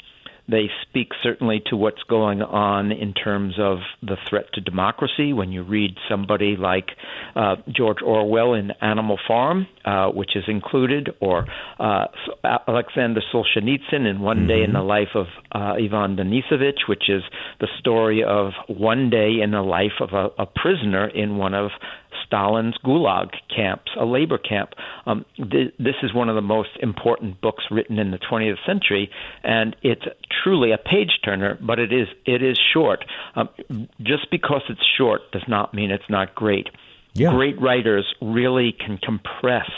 [0.48, 5.32] they speak certainly to what's going on in terms of the threat to democracy.
[5.32, 6.90] When you read somebody like
[7.36, 11.46] uh, George Orwell in Animal Farm, uh, which is included, or
[11.78, 12.06] uh,
[12.68, 14.48] Alexander Solzhenitsyn in One mm-hmm.
[14.48, 17.22] Day in the Life of uh, Ivan Denisovich, which is
[17.60, 21.70] the story of one day in the life of a, a prisoner in one of
[22.26, 24.70] Stalin's Gulag camps, a labor camp.
[25.06, 29.10] Um, th- this is one of the most important books written in the 20th century,
[29.42, 30.04] and it's
[30.42, 31.58] truly a page turner.
[31.60, 33.04] But it is it is short.
[33.34, 33.48] Um,
[34.00, 36.68] just because it's short does not mean it's not great.
[37.14, 37.30] Yeah.
[37.30, 39.70] Great writers really can compress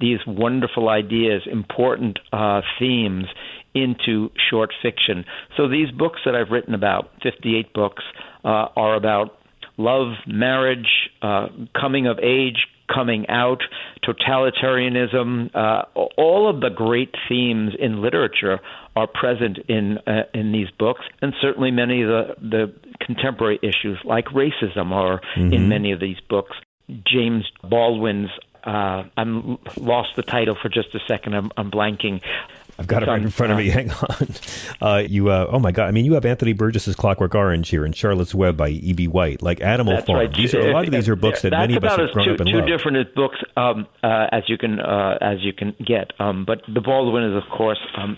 [0.00, 3.26] these wonderful ideas, important uh, themes
[3.74, 5.24] into short fiction.
[5.56, 8.02] So these books that I've written about, 58 books,
[8.44, 9.36] uh, are about
[9.76, 10.88] love, marriage,
[11.22, 11.48] uh,
[11.78, 13.62] coming of age, coming out,
[14.04, 15.54] totalitarianism.
[15.54, 15.82] Uh,
[16.16, 18.60] all of the great themes in literature
[18.96, 23.98] are present in uh, in these books, and certainly many of the the contemporary issues
[24.04, 25.52] like racism are Mhm.
[25.54, 26.56] in many of these books.
[27.06, 28.30] James Baldwin's
[28.64, 31.34] uh, I'm lost the title for just a second.
[31.34, 32.20] I'm, I'm blanking.
[32.80, 33.68] I've got it right in front of me.
[33.68, 34.28] Hang on.
[34.80, 35.86] Uh, you, uh, oh my God!
[35.86, 39.06] I mean, you have Anthony Burgess's *Clockwork Orange* here, and *Charlotte's Web* by E.B.
[39.08, 40.18] White, like *Animal That's Farm*.
[40.18, 40.34] right.
[40.34, 42.24] These are, a lot of these are books that That's many of us have grown
[42.26, 42.68] two, up and two loved.
[42.68, 46.12] different books um, uh, as you can uh, as you can get.
[46.18, 48.16] Um, but the Baldwin is, of course, um,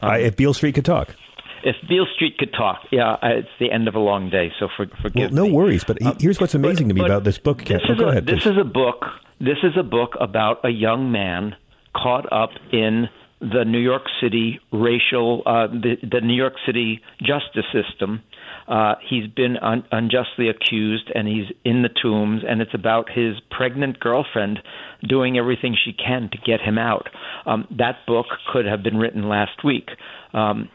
[0.00, 1.14] I, if Beale Street could talk.
[1.62, 2.78] if Beale Street could talk.
[2.90, 5.52] Yeah, uh, it's the end of a long day, so for, Well, no me.
[5.52, 5.84] worries.
[5.84, 7.64] But he- here's what's amazing to me Um, about this book.
[7.66, 8.26] This Oh, is go a, ahead.
[8.26, 9.04] This is a book.
[9.40, 11.54] This is a book about a young man
[11.94, 13.08] caught up in
[13.40, 18.22] the New York City racial, uh, the, the New York City justice system.
[18.68, 22.42] Uh, he's been un- unjustly accused, and he's in the tombs.
[22.46, 24.60] And it's about his pregnant girlfriend
[25.08, 27.08] doing everything she can to get him out.
[27.46, 29.88] Um, that book could have been written last week.
[30.34, 30.68] Um,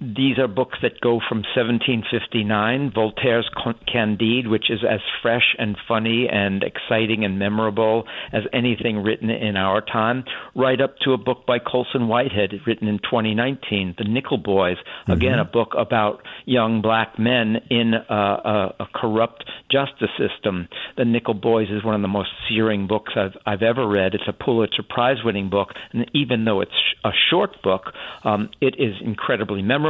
[0.00, 3.48] these are books that go from 1759, Voltaire's
[3.86, 9.58] Candide, which is as fresh and funny and exciting and memorable as anything written in
[9.58, 10.24] our time,
[10.54, 14.78] right up to a book by Colson Whitehead written in 2019, The Nickel Boys.
[15.06, 20.68] Again, a book about young black men in a, a, a corrupt justice system.
[20.96, 24.14] The Nickel Boys is one of the most searing books I've, I've ever read.
[24.14, 26.70] It's a Pulitzer Prize winning book, and even though it's
[27.04, 27.92] a short book,
[28.24, 29.89] um, it is incredibly memorable,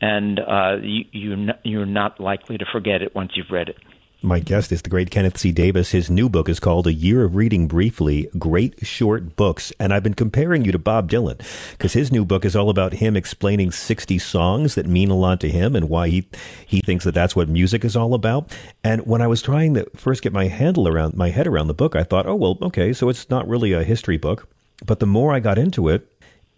[0.00, 3.76] and uh, you, you you're not likely to forget it once you've read it.
[4.24, 5.52] My guest is the great Kenneth C.
[5.52, 5.90] Davis.
[5.90, 9.70] His new book is called A Year of Reading Briefly Great Short Books.
[9.78, 11.38] And I've been comparing you to Bob Dylan
[11.72, 15.40] because his new book is all about him explaining 60 songs that mean a lot
[15.40, 16.26] to him and why he,
[16.66, 18.50] he thinks that that's what music is all about.
[18.82, 21.74] And when I was trying to first get my handle around my head around the
[21.74, 24.48] book, I thought, oh, well, okay, so it's not really a history book.
[24.86, 26.08] But the more I got into it,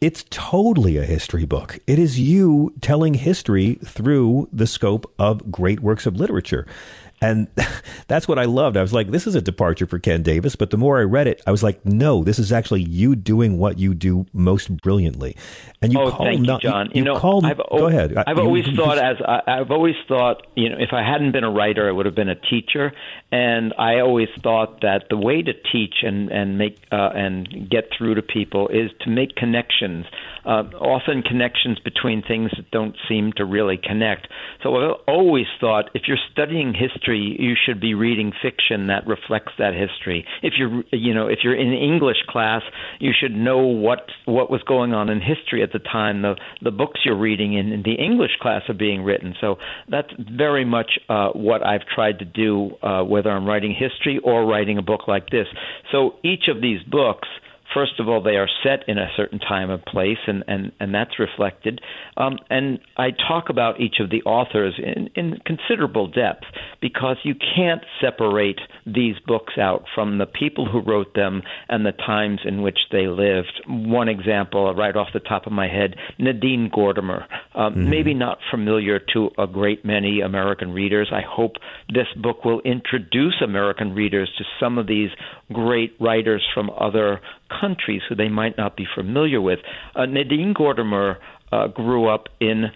[0.00, 1.78] it's totally a history book.
[1.86, 6.66] It is you telling history through the scope of great works of literature.
[7.20, 7.48] And
[8.08, 8.76] that's what I loved.
[8.76, 10.56] I was like, this is a departure for Ken Davis.
[10.56, 13.58] But the more I read it, I was like, no, this is actually you doing
[13.58, 15.36] what you do most brilliantly.
[15.82, 16.90] And you oh, call thank not, you, John.
[16.94, 18.14] You, know, call, I've, go ahead.
[18.16, 21.32] I've You- always you- thought as I, I've always thought, you know, if I hadn't
[21.32, 22.92] been a writer, I would have been a teacher.
[23.32, 27.90] And I always thought that the way to teach and and make uh, and get
[27.96, 30.06] through to people is to make connections.
[30.44, 34.28] Uh, often connections between things that don't seem to really connect.
[34.62, 39.52] So I've always thought if you're studying history, you should be reading fiction that reflects
[39.58, 40.24] that history.
[40.42, 42.62] If you're, you know, if you're in English class,
[42.98, 46.70] you should know what what was going on in history at the time the the
[46.70, 49.34] books you're reading in, in the English class are being written.
[49.40, 49.56] So
[49.88, 54.46] that's very much uh, what I've tried to do, uh, whether I'm writing history or
[54.46, 55.46] writing a book like this.
[55.92, 57.28] So each of these books
[57.74, 60.94] first of all, they are set in a certain time and place, and, and, and
[60.94, 61.80] that's reflected.
[62.16, 66.44] Um, and I talk about each of the authors in, in considerable depth
[66.80, 71.92] because you can't separate these books out from the people who wrote them and the
[71.92, 73.62] times in which they lived.
[73.66, 77.26] One example, right off the top of my head, Nadine Gordimer.
[77.54, 81.10] Um, Maybe not familiar to a great many American readers.
[81.12, 81.52] I hope
[81.88, 85.10] this book will introduce American readers to some of these
[85.52, 89.60] great writers from other countries who they might not be familiar with.
[89.94, 91.16] Uh, Nadine Gordimer
[91.52, 92.66] uh, grew up in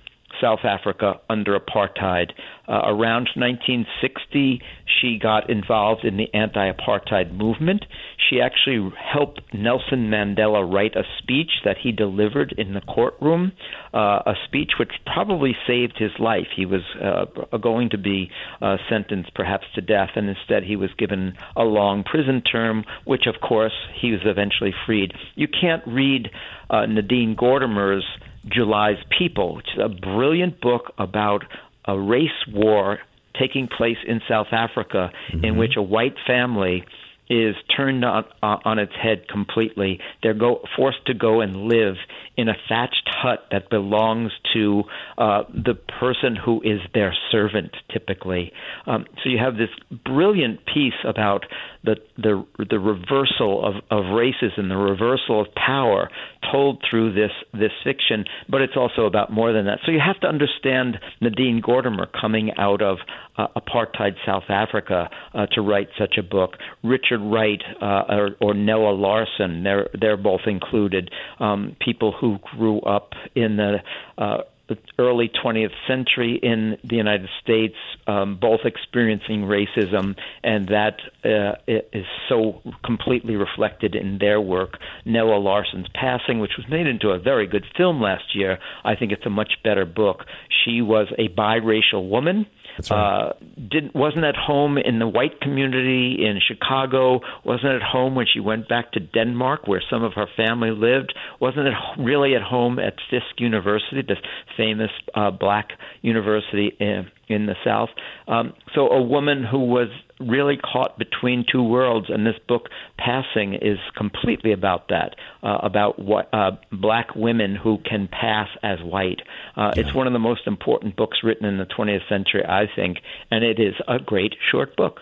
[0.41, 2.33] South Africa under apartheid.
[2.69, 4.61] Uh, around 1960,
[5.01, 7.85] she got involved in the anti apartheid movement.
[8.29, 13.53] She actually helped Nelson Mandela write a speech that he delivered in the courtroom,
[13.93, 16.47] uh, a speech which probably saved his life.
[16.55, 20.91] He was uh, going to be uh, sentenced perhaps to death, and instead he was
[20.97, 25.13] given a long prison term, which of course he was eventually freed.
[25.35, 26.31] You can't read
[26.69, 28.05] uh, Nadine Gordimer's
[28.49, 31.45] July's People, which is a brilliant book about
[31.85, 32.99] a race war
[33.39, 35.11] taking place in South Africa,
[35.43, 36.85] in which a white family
[37.29, 40.01] is turned on, uh, on its head completely.
[40.23, 41.95] They're go, forced to go and live
[42.37, 44.83] in a thatched hut that belongs to
[45.19, 48.53] uh, the person who is their servant, typically.
[48.87, 49.71] Um, so you have this
[50.05, 51.45] brilliant piece about
[51.85, 56.11] the the the reversal of, of racism, the reversal of power,
[56.51, 58.25] told through this this fiction.
[58.49, 59.79] But it's also about more than that.
[59.85, 62.99] So you have to understand Nadine Gordimer coming out of
[63.37, 66.53] uh, apartheid South Africa uh, to write such a book.
[66.83, 71.11] Richard Wright uh, or, or Nella Larsen, they're they're both included.
[71.39, 73.77] Um, people who grew up in the
[74.19, 74.40] uh,
[74.71, 77.75] the early 20th century in the United States,
[78.07, 84.79] um, both experiencing racism, and that uh, is so completely reflected in their work.
[85.05, 89.11] Nella Larsen's Passing, which was made into a very good film last year, I think
[89.13, 90.25] it's a much better book.
[90.65, 92.47] She was a biracial woman
[92.91, 93.27] right.
[93.27, 97.21] Uh, didn't wasn't at home in the white community in Chicago.
[97.45, 101.15] Wasn't at home when she went back to Denmark, where some of her family lived.
[101.41, 104.17] Wasn't at, really at home at Fisk University, the
[104.57, 105.71] famous uh, black
[106.03, 107.91] university in, in the South.
[108.29, 109.89] Um, so a woman who was
[110.21, 112.69] really caught between two worlds, and this book,
[112.99, 118.79] Passing, is completely about that, uh, about what uh, black women who can pass as
[118.83, 119.21] white.
[119.57, 119.83] Uh, yeah.
[119.83, 122.99] It's one of the most important books written in the 20th century, I think,
[123.31, 125.01] and it is a great short book.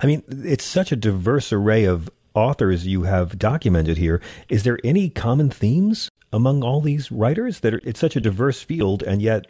[0.00, 4.20] I mean, it's such a diverse array of authors you have documented here.
[4.48, 8.60] Is there any common themes among all these writers that are, it's such a diverse
[8.60, 9.46] field and yet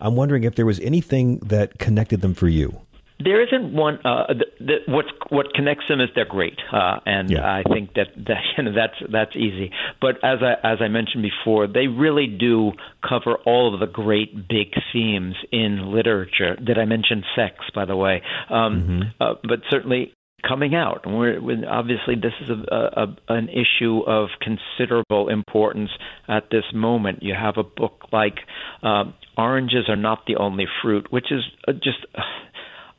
[0.00, 2.78] i'm wondering if there was anything that connected them for you
[3.18, 3.98] there isn't one.
[4.04, 7.44] Uh, the, the, what what connects them is they're great, uh, and yeah.
[7.44, 9.70] I think that, that you know that's that's easy.
[10.00, 12.72] But as I as I mentioned before, they really do
[13.06, 16.56] cover all of the great big themes in literature.
[16.56, 18.22] Did I mention sex, by the way?
[18.50, 19.22] Um, mm-hmm.
[19.22, 20.12] uh, but certainly
[20.46, 21.02] coming out.
[21.04, 25.90] And we're, we're, obviously this is a, a, an issue of considerable importance
[26.28, 27.22] at this moment.
[27.22, 28.40] You have a book like
[28.82, 29.04] uh,
[29.36, 32.04] "Oranges Are Not the Only Fruit," which is uh, just.
[32.14, 32.20] Uh,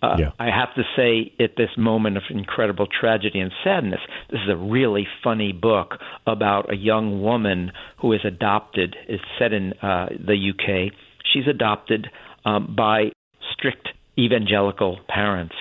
[0.08, 0.32] uh, yeah.
[0.40, 4.00] I have to say, at this moment of incredible tragedy and sadness,
[4.30, 5.96] this is a really funny book
[6.26, 8.96] about a young woman who is adopted.
[9.08, 10.94] It's set in uh, the UK.
[11.34, 12.08] She's adopted
[12.46, 13.12] um, by
[13.54, 15.56] strict evangelical parents,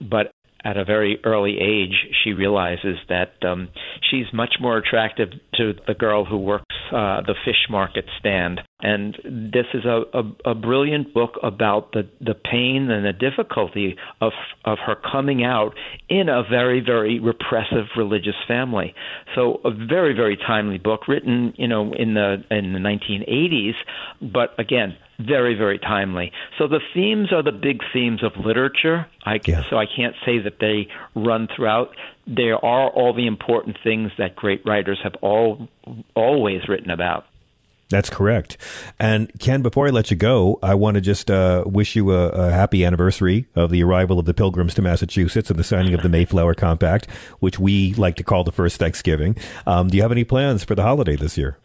[0.00, 0.31] but
[0.64, 3.68] at a very early age, she realizes that um,
[4.10, 8.60] she's much more attractive to the girl who works uh, the fish market stand.
[8.80, 13.96] And this is a, a, a brilliant book about the, the pain and the difficulty
[14.20, 14.32] of
[14.64, 15.72] of her coming out
[16.08, 18.94] in a very very repressive religious family.
[19.34, 23.74] So a very very timely book written you know in the in the 1980s,
[24.20, 24.96] but again
[25.26, 26.32] very very timely.
[26.58, 29.06] So the themes are the big themes of literature.
[29.24, 29.62] I yeah.
[29.70, 31.94] so I can't say that they run throughout.
[32.26, 35.68] There are all the important things that great writers have all
[36.14, 37.26] always written about.
[37.92, 38.56] That's correct.
[38.98, 42.28] And Ken, before I let you go, I want to just uh, wish you a,
[42.28, 46.02] a, happy anniversary of the arrival of the Pilgrims to Massachusetts and the signing of
[46.02, 47.08] the Mayflower Compact,
[47.40, 49.36] which we like to call the first Thanksgiving.
[49.66, 51.58] Um, do you have any plans for the holiday this year?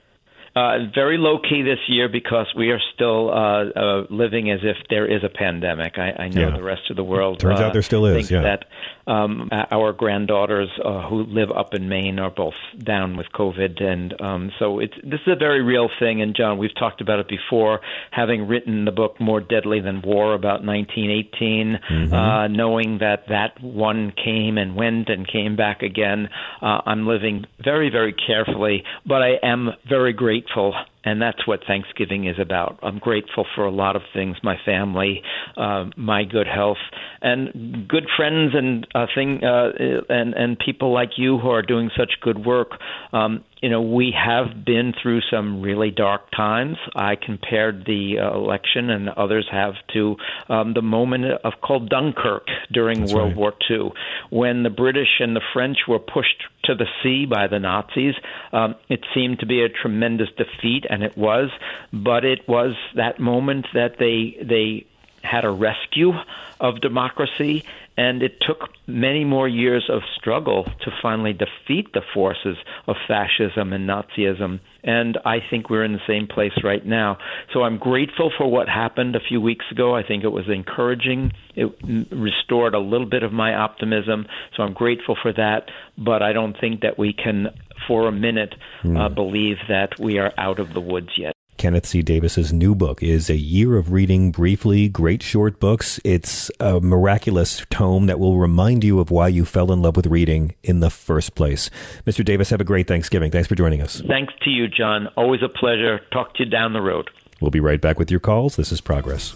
[0.58, 4.78] Uh, very low key this year because we are still uh, uh, living as if
[4.89, 5.99] there is a pandemic.
[5.99, 6.58] I, I know yeah.
[6.58, 8.32] the rest of the world turns out there still uh, is.
[8.32, 8.41] Yeah.
[8.41, 8.66] That
[9.08, 12.53] um, our granddaughters uh, who live up in Maine are both
[12.84, 16.22] down with COVID, and um, so it's this is a very real thing.
[16.22, 17.80] And John, we've talked about it before.
[18.12, 22.53] Having written the book "More Deadly Than War" about 1918, mm-hmm.
[22.53, 26.30] knowing that that one came and went and came back again,
[26.62, 28.84] I'm living very, very carefully.
[29.05, 30.74] But I am very grateful,
[31.08, 32.80] and that's what Thanksgiving is about.
[32.84, 35.22] I'm grateful for a lot of things: my family,
[35.55, 36.78] uh, my good health,
[37.22, 39.70] and good friends, and uh, thing, uh,
[40.10, 42.72] and and people like you who are doing such good work.
[43.14, 46.78] Um, you know, we have been through some really dark times.
[46.95, 50.16] I compared the uh, election, and others have, to
[50.49, 53.38] um, the moment of called Dunkirk during That's World right.
[53.38, 53.91] War II,
[54.30, 58.14] when the British and the French were pushed to the sea by the Nazis.
[58.53, 61.49] Um, it seemed to be a tremendous defeat, and it was.
[61.91, 64.86] But it was that moment that they they
[65.24, 66.13] had a rescue
[66.59, 67.63] of democracy,
[67.97, 72.57] and it took many more years of struggle to finally defeat the forces
[72.88, 74.59] of fascism and Nazism.
[74.84, 77.18] And I think we're in the same place right now.
[77.53, 79.95] So I'm grateful for what happened a few weeks ago.
[79.95, 81.34] I think it was encouraging.
[81.55, 81.76] It
[82.11, 84.28] restored a little bit of my optimism.
[84.55, 85.70] So I'm grateful for that.
[85.97, 87.47] But I don't think that we can,
[87.88, 88.53] for a minute,
[88.84, 88.97] mm.
[88.97, 91.36] uh, believe that we are out of the woods yet.
[91.58, 92.01] Kenneth C.
[92.01, 95.99] Davis's new book is A Year of Reading Briefly, Great Short Books.
[96.03, 100.05] It's a miraculous tome that will remind you of why you fell in love with
[100.08, 101.70] reading in the first place.
[102.05, 102.24] Mr.
[102.24, 103.32] Davis, have a great Thanksgiving.
[103.32, 104.01] Thanks for joining us.
[104.08, 105.08] Thanks to you, John.
[105.18, 105.99] Always a pleasure.
[106.12, 107.10] Talk to you down the road.
[107.41, 108.55] We'll be right back with your calls.
[108.55, 109.36] This is Progress.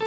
[0.00, 0.06] Now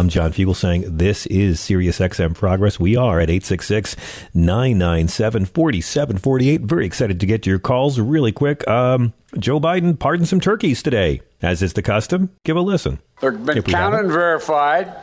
[0.00, 2.80] I'm John Fugelsang this is Sirius XM Progress.
[2.80, 3.94] We are at 866
[4.32, 6.62] 997 4748.
[6.62, 8.66] Very excited to get to your calls really quick.
[8.66, 12.30] Um, Joe Biden pardoned some turkeys today, as is the custom.
[12.44, 12.98] Give a listen.
[13.20, 14.94] They've been counted and verified.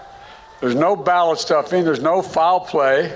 [0.60, 1.84] There's no ballot stuffing.
[1.84, 3.16] There's no foul play.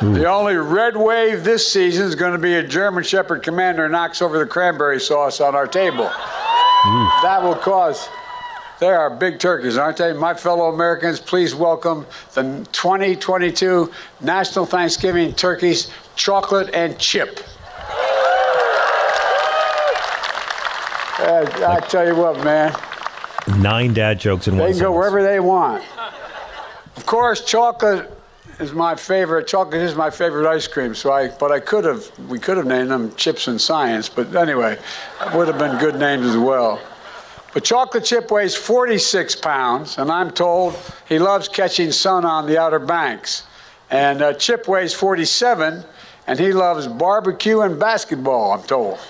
[0.00, 4.22] The only red wave this season is going to be a German Shepherd Commander knocks
[4.22, 6.04] over the cranberry sauce on our table.
[7.22, 8.08] That will cause.
[8.78, 10.14] They are big turkeys, aren't they?
[10.14, 13.92] My fellow Americans, please welcome the 2022
[14.22, 17.40] National Thanksgiving turkeys, chocolate and chip.
[21.18, 22.74] Uh, I tell you what, man.
[23.58, 25.84] Nine dad jokes in They one They can go wherever they want.
[26.96, 28.10] Of course, chocolate
[28.60, 29.46] is my favorite.
[29.46, 30.94] Chocolate is my favorite ice cream.
[30.94, 34.08] So I, but I could have, we could have named them Chips and Science.
[34.08, 34.78] But anyway,
[35.34, 36.80] would have been good names as well.
[37.52, 40.76] But chocolate chip weighs 46 pounds, and I'm told
[41.08, 43.44] he loves catching sun on the Outer Banks.
[43.90, 45.84] And uh, Chip weighs 47,
[46.28, 48.52] and he loves barbecue and basketball.
[48.52, 49.00] I'm told.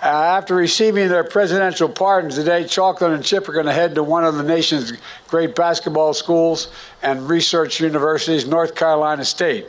[0.00, 4.04] Uh, after receiving their presidential pardons today, Chocolate and Chip are going to head to
[4.04, 4.92] one of the nation's
[5.26, 6.70] great basketball schools
[7.02, 9.66] and research universities, North Carolina State.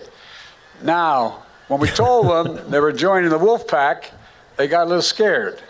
[0.84, 4.12] Now, when we told them they were joining the Wolf Pack,
[4.56, 5.62] they got a little scared.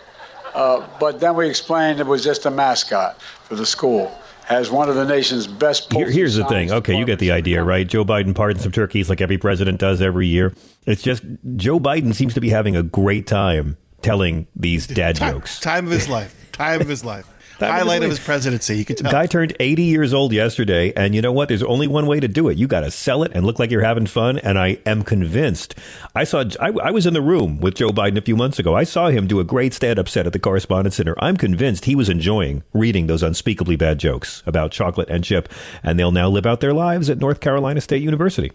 [0.54, 4.14] Uh, but then we explained it was just a mascot for the school
[4.50, 5.90] as one of the nation's best.
[5.90, 6.70] Here, here's the thing.
[6.70, 7.86] Okay, you get the idea, right?
[7.86, 10.52] Joe Biden pardons some turkeys like every president does every year.
[10.84, 11.22] It's just
[11.56, 15.60] Joe Biden seems to be having a great time telling these dad jokes.
[15.60, 16.34] Time of his life.
[16.52, 17.26] Time of his life.
[17.60, 18.78] Time Highlight of his presidency.
[18.78, 19.12] You can tell.
[19.12, 21.48] Guy turned 80 years old yesterday, and you know what?
[21.48, 22.56] There's only one way to do it.
[22.56, 24.38] You got to sell it and look like you're having fun.
[24.38, 25.74] And I am convinced.
[26.14, 26.42] I saw.
[26.58, 28.74] I, I was in the room with Joe Biden a few months ago.
[28.74, 31.14] I saw him do a great stand-up set at the Correspondence Center.
[31.18, 35.46] I'm convinced he was enjoying reading those unspeakably bad jokes about chocolate and chip,
[35.82, 38.52] and they'll now live out their lives at North Carolina State University.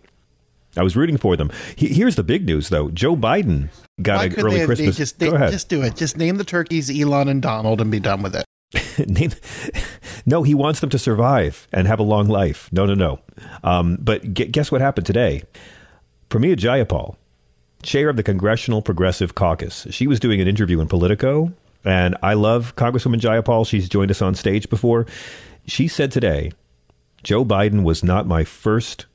[0.78, 1.51] I was rooting for them.
[1.76, 2.89] He, here's the big news, though.
[2.89, 3.69] Joe Biden
[4.01, 4.97] got Why an early they have- they Christmas.
[4.97, 5.51] Just, Go ahead.
[5.51, 5.95] just do it.
[5.95, 8.45] Just name the turkeys Elon and Donald and be done with it.
[9.09, 9.32] Name,
[10.26, 12.69] no, he wants them to survive and have a long life.
[12.71, 13.19] No, no, no.
[13.63, 15.43] Um, but gu- guess what happened today?
[16.30, 17.15] Pramila Jayapal,
[17.84, 21.53] chair of the Congressional Progressive Caucus, she was doing an interview in Politico,
[21.86, 23.67] and I love Congresswoman Jayapal.
[23.67, 25.05] She's joined us on stage before.
[25.67, 26.51] She said today,
[27.23, 29.05] Joe Biden was not my first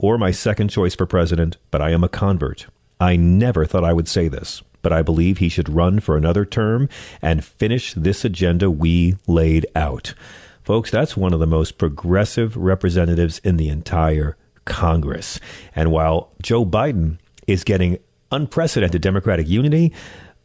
[0.00, 2.66] or my second choice for president, but I am a convert.
[2.98, 6.44] I never thought I would say this, but I believe he should run for another
[6.44, 6.88] term
[7.20, 10.14] and finish this agenda we laid out.
[10.62, 15.38] Folks, that's one of the most progressive representatives in the entire Congress.
[15.74, 17.98] And while Joe Biden is getting
[18.32, 19.92] unprecedented Democratic unity,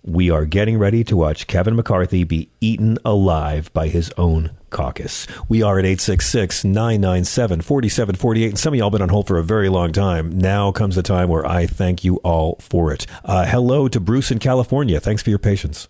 [0.05, 5.25] we are getting ready to watch Kevin McCarthy be eaten alive by his own caucus.
[5.49, 8.47] We are at 866 997 4748.
[8.49, 10.37] And some of y'all been on hold for a very long time.
[10.37, 13.07] Now comes the time where I thank you all for it.
[13.23, 14.99] Uh, hello to Bruce in California.
[14.99, 15.87] Thanks for your patience.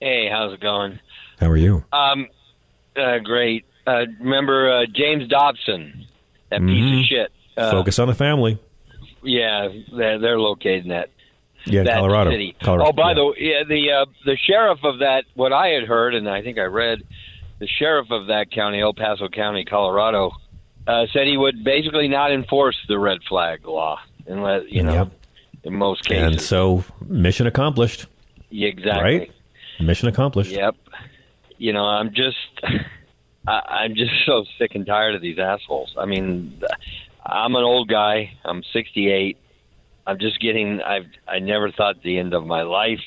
[0.00, 1.00] Hey, how's it going?
[1.40, 1.84] How are you?
[1.92, 2.28] Um,
[2.96, 3.64] uh, great.
[3.86, 6.04] Uh, remember uh, James Dobson,
[6.50, 7.00] that piece Mhm.
[7.00, 8.58] of shit, Uh, Focus on the family.
[9.24, 11.10] Yeah, they're, they're located in that.
[11.66, 12.30] Yeah, that Colorado.
[12.30, 12.56] City.
[12.62, 13.14] Colorado, Oh, by yeah.
[13.14, 16.42] the way, yeah, the uh, the sheriff of that, what I had heard, and I
[16.42, 17.02] think I read,
[17.58, 20.32] the sheriff of that county, El Paso County, Colorado,
[20.86, 25.08] uh, said he would basically not enforce the red flag law, unless you know, Yep.
[25.64, 26.22] in most cases.
[26.24, 28.06] And so, mission accomplished.
[28.50, 29.02] Yeah, exactly.
[29.18, 29.32] Right?
[29.80, 30.50] Mission accomplished.
[30.52, 30.74] Yep.
[31.58, 32.36] You know, I'm just,
[33.46, 35.94] I, I'm just so sick and tired of these assholes.
[35.98, 36.60] I mean,
[37.26, 38.32] I'm an old guy.
[38.44, 39.36] I'm 68.
[40.08, 40.80] I'm just getting.
[40.80, 41.06] I've.
[41.28, 43.00] I never thought the end of my life.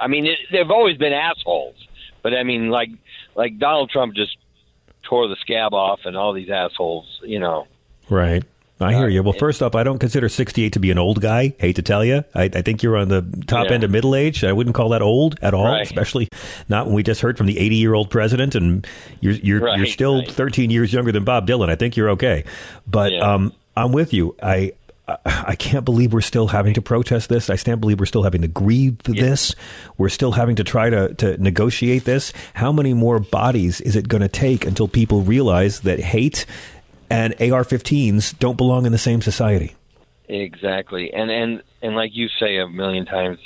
[0.00, 1.76] I mean, it, they've always been assholes,
[2.22, 2.88] but I mean, like,
[3.34, 4.36] like Donald Trump just
[5.02, 7.20] tore the scab off, and all these assholes.
[7.22, 7.66] You know.
[8.08, 8.42] Right.
[8.78, 9.22] I hear you.
[9.22, 11.54] Well, first up, I don't consider 68 to be an old guy.
[11.58, 12.24] Hate to tell you.
[12.34, 13.72] I, I think you're on the top Yeah.
[13.76, 14.44] end of middle age.
[14.44, 15.80] I wouldn't call that old at all, Right.
[15.80, 16.28] especially
[16.68, 18.86] not when we just heard from the 80 year old president and
[19.22, 21.70] you're, you're, you're Right, still 13 years younger than Bob Dylan.
[21.70, 22.44] I think you're okay.
[22.86, 24.36] But um, I'm with you.
[24.42, 24.72] I,
[25.08, 27.50] I- can't believe we're still having to protest this.
[27.50, 29.54] I can't believe we're still having to grieve this.
[29.98, 32.32] We're still having to try to, to negotiate this.
[32.54, 36.46] How many more bodies is it going to take until people realize that hate
[37.10, 39.74] and AR-15s don't belong in the same society?
[40.28, 43.38] Exactly, and and and like you say a million times,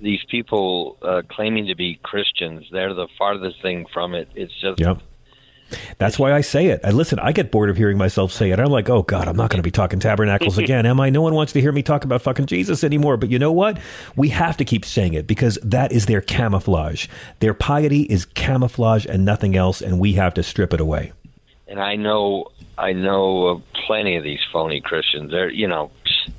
[0.00, 4.28] these people uh, claiming to be Christians, they're the farthest thing from it.
[4.36, 4.98] It's just Yep.
[5.98, 6.80] That's why I say it.
[6.84, 7.18] I listen.
[7.18, 8.58] I get bored of hearing myself say it.
[8.60, 11.10] I'm like, oh God, I'm not going to be talking tabernacles again, am I?
[11.10, 13.16] No one wants to hear me talk about fucking Jesus anymore.
[13.16, 13.78] But you know what?
[14.16, 17.08] We have to keep saying it because that is their camouflage.
[17.40, 21.12] Their piety is camouflage and nothing else, and we have to strip it away.
[21.68, 22.46] and I know
[22.76, 25.30] I know plenty of these phony Christians.
[25.30, 25.90] They're you know,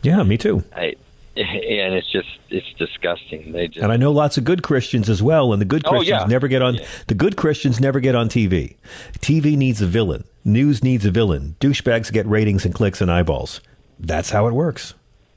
[0.03, 0.63] Yeah, me too.
[0.75, 0.95] I
[1.37, 3.51] and it's just it's disgusting.
[3.51, 5.89] They just And I know lots of good Christians as well, and the good Oh,
[5.91, 6.27] Christians yeah.
[6.27, 6.79] never get on.
[7.07, 8.75] The good Christians never get on TV.
[9.19, 10.23] TV needs a villain.
[10.43, 11.55] News needs a villain.
[11.59, 13.61] Douchebags get ratings and clicks and eyeballs.
[13.99, 14.93] That's how it works.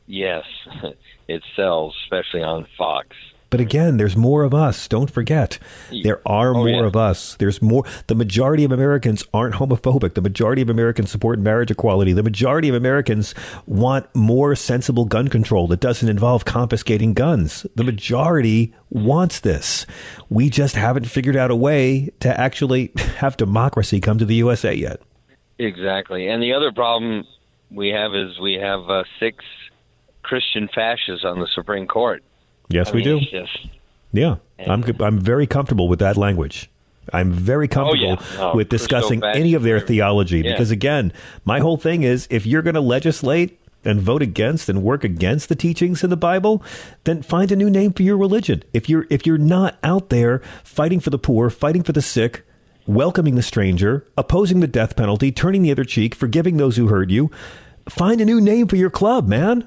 [0.07, 0.45] yes,
[1.29, 3.09] it sells, especially on Fox.
[3.51, 4.87] But again, there's more of us.
[4.89, 5.59] Don't forget.
[6.03, 6.85] There are Oh, more yeah.
[6.87, 7.35] of us.
[7.37, 7.85] There's more.
[8.07, 10.13] The majority of Americans aren't homophobic.
[10.15, 12.13] The majority of Americans support marriage equality.
[12.13, 13.35] The majority of Americans
[13.67, 17.65] want more sensible gun control that doesn't involve confiscating guns.
[17.75, 19.87] The majority wants this.
[20.29, 24.75] We just haven't figured out a way to actually have democracy come to the USA
[24.75, 25.01] yet.
[25.59, 26.29] Exactly.
[26.29, 27.25] And the other problem
[27.71, 29.43] we have is we have uh, six
[30.23, 32.23] Christian fascists on the Supreme Court.
[32.69, 33.45] Yes, I we mean, do.
[33.45, 33.59] Just
[34.13, 36.71] Yeah, I'm I'm very comfortable with that language.
[37.13, 38.39] I'm very oh, comfortable Oh, yeah.
[38.39, 40.53] No, with discussing fascism any of their theology Yeah.
[40.53, 41.13] because again,
[41.45, 45.49] my whole thing is if you're going to legislate and vote against and work against
[45.49, 46.63] the teachings in the Bible,
[47.05, 48.63] then find a new name for your religion.
[48.73, 52.45] If you're if you're not out there fighting for the poor, fighting for the sick,
[52.87, 57.11] welcoming the stranger, opposing the death penalty, turning the other cheek, forgiving those who hurt
[57.11, 57.31] you,
[57.89, 59.67] find a new name for your club, man.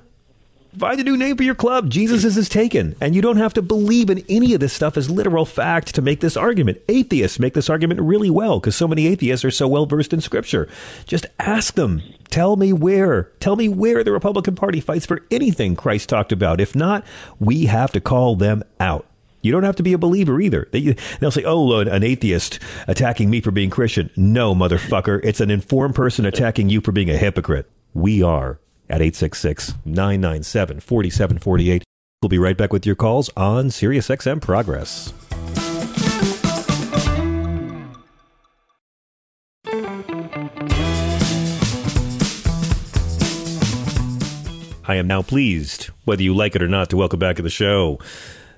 [0.78, 1.89] Find a new name for your club.
[1.89, 2.95] Jesus is taken.
[3.01, 6.01] And you don't have to believe in any of this stuff as literal fact to
[6.01, 6.82] make this argument.
[6.88, 10.22] Atheists make this argument really well because so many atheists are so well versed in
[10.22, 10.69] scripture.
[11.05, 12.01] Just ask them.
[12.30, 13.24] Tell me where.
[13.41, 16.61] Tell me where the Republican Party fights for anything Christ talked about.
[16.61, 17.05] If not,
[17.38, 19.05] we have to call them out.
[19.41, 20.69] You don't have to be a believer either.
[20.72, 24.09] They, they'll say, oh, an atheist attacking me for being Christian.
[24.15, 25.19] No, motherfucker.
[25.24, 27.69] It's an informed person attacking you for being a hypocrite.
[27.93, 28.61] We are
[28.91, 31.83] at 866 997 4748.
[32.21, 35.13] We'll be right back with your calls on SiriusXM Progress.
[44.83, 47.49] I am now pleased, whether you like it or not, to welcome back to the
[47.49, 47.97] show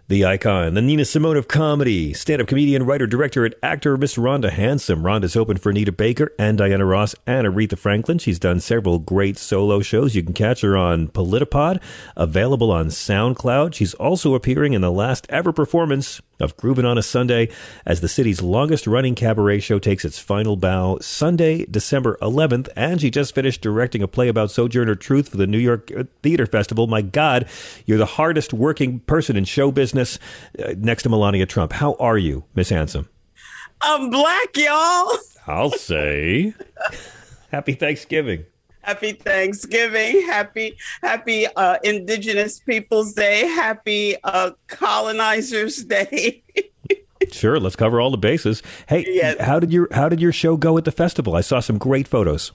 [0.10, 4.18] the icon, the Nina Simone of comedy, stand up comedian, writer, director, and actor, Miss
[4.18, 5.02] Rhonda Hansome.
[5.02, 8.18] Rhonda's open for Anita Baker and Diana Ross and Aretha Franklin.
[8.18, 10.14] She's done several great solo shows.
[10.14, 11.82] You can catch her on Politipod,
[12.18, 13.74] available on SoundCloud.
[13.74, 17.48] She's also appearing in the last ever performance of Groovin' on a Sunday
[17.86, 22.68] as the city's longest running cabaret show takes its final bow Sunday, December 11th.
[22.76, 25.90] And she just finished directing a play about Sojourner Truth for the New York
[26.22, 26.88] Theater Festival.
[26.88, 27.48] My God,
[27.86, 31.74] you're the hardest working person in show business uh, next to Melania Trump.
[31.74, 33.08] How are you, Miss Hansome?
[33.82, 35.18] I'm black, y'all.
[35.48, 36.54] I'll say.
[37.52, 38.46] Happy Thanksgiving.
[38.82, 40.22] Happy Thanksgiving.
[40.28, 43.42] Happy Happy uh, Indigenous Peoples Day.
[43.48, 46.44] Happy uh, Colonizers Day.
[47.32, 48.62] Sure, let's cover all the bases.
[48.86, 49.40] Hey, Yes.
[49.40, 51.36] how did your how did your show go at the festival?
[51.36, 52.52] I saw some great photos.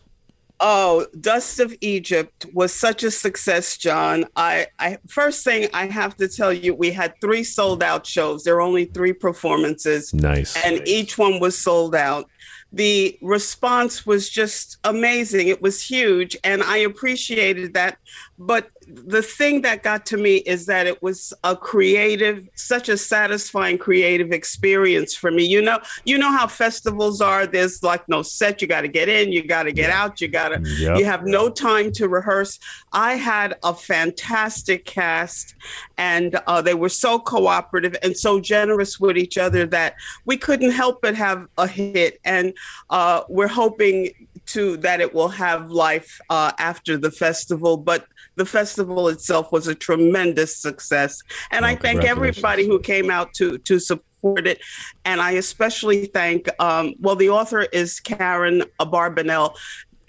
[0.60, 4.24] Oh, Dust of Egypt was such a success, John.
[4.34, 8.42] I, I first thing I have to tell you, we had three sold out shows.
[8.42, 10.12] There were only three performances.
[10.12, 10.56] Nice.
[10.64, 12.28] And each one was sold out.
[12.72, 15.48] the response was just amazing.
[15.48, 17.98] It was huge, and I appreciated that.
[18.38, 22.96] But the thing that got to me is that it was a creative, such a
[22.96, 25.44] satisfying creative experience for me.
[25.44, 27.46] You know, you know how festivals are.
[27.46, 28.62] There's like no set.
[28.62, 29.32] You got to get in.
[29.32, 30.20] You got to get out.
[30.20, 30.60] You got to.
[30.62, 30.98] Yep.
[30.98, 32.60] You have no time to rehearse.
[32.92, 35.56] I had a fantastic cast,
[35.96, 39.94] and uh, they were so cooperative and so generous with each other that
[40.26, 42.20] we couldn't help but have a hit.
[42.24, 42.54] And
[42.88, 44.12] uh, we're hoping
[44.46, 48.06] to that it will have life uh, after the festival, but
[48.38, 51.22] the festival itself was a tremendous success.
[51.50, 54.60] And I thank everybody who came out to to support it.
[55.04, 59.54] And I especially thank um, well, the author is Karen Barbanel.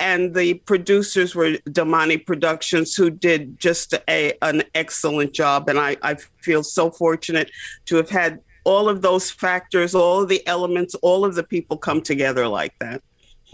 [0.01, 5.67] And the producers were Damani Productions, who did just a an excellent job.
[5.67, 7.51] And I, I feel so fortunate
[7.87, 11.77] to have had all of those factors, all of the elements, all of the people
[11.77, 13.01] come together like that.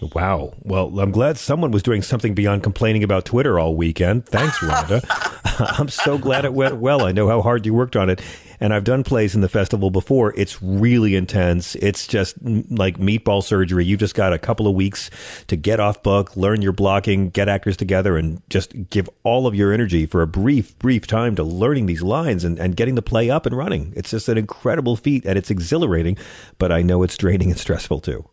[0.00, 0.52] Wow.
[0.62, 4.26] Well, I'm glad someone was doing something beyond complaining about Twitter all weekend.
[4.26, 5.02] Thanks, Rhonda.
[5.78, 7.04] I'm so glad it went well.
[7.04, 8.20] I know how hard you worked on it.
[8.58, 10.32] And I've done plays in the festival before.
[10.34, 11.74] It's really intense.
[11.76, 13.84] It's just mm, like meatball surgery.
[13.84, 15.10] You've just got a couple of weeks
[15.48, 19.54] to get off book, learn your blocking, get actors together, and just give all of
[19.54, 23.02] your energy for a brief, brief time to learning these lines and, and getting the
[23.02, 23.92] play up and running.
[23.94, 26.16] It's just an incredible feat and it's exhilarating,
[26.58, 28.26] but I know it's draining and stressful too.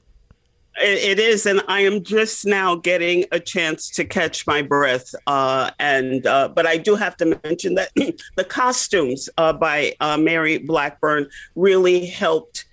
[0.78, 5.14] It, is, and I am just now getting a chance to catch my breath.
[5.28, 7.92] Uh, and uh, but I do have to mention that
[8.36, 12.66] the costumes uh, by uh, Mary Blackburn really helped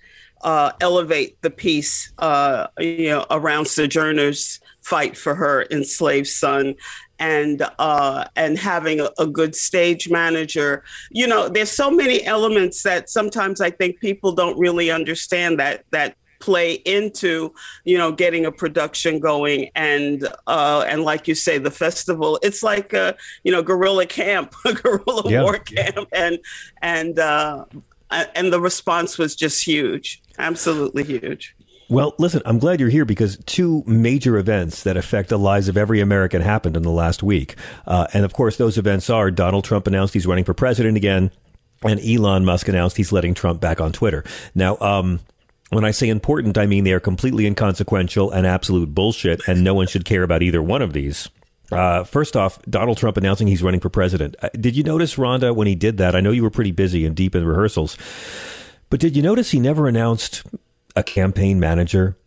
[0.43, 6.75] uh, elevate the piece, uh, you know, around Sojourner's fight for her enslaved son.
[7.19, 12.81] And uh, and having a, a good stage manager, you know, there's so many elements
[12.81, 17.53] that sometimes I think people don't really understand that that play into
[17.85, 22.61] you know getting a production going and uh and like you say the festival it's
[22.63, 25.43] like a you know guerrilla camp a guerrilla Yeah.
[25.43, 26.39] war camp and
[26.81, 27.65] and uh
[28.09, 31.55] and the response was just huge absolutely huge
[31.89, 35.75] Well, listen, I'm glad you're here because two major events that affect the lives of
[35.75, 37.55] every American happened in the last week.
[37.85, 41.31] Uh, and of course, those events are Donald Trump announced he's running for president again,
[41.83, 44.23] and Elon Musk announced he's letting Trump back on Twitter.
[44.55, 45.19] Now, um,
[45.71, 49.73] when I say important, I mean they are completely inconsequential and absolute bullshit, and no
[49.73, 51.29] one should care about either one of these.
[51.71, 54.35] Uh, first off, Donald Trump announcing he's running for president.
[54.41, 56.15] Uh, Did you notice, Rhonda, when he did that?
[56.15, 57.97] I know you were pretty busy and deep in rehearsals,
[58.89, 60.43] but did you notice he never announced
[60.97, 62.17] a campaign manager?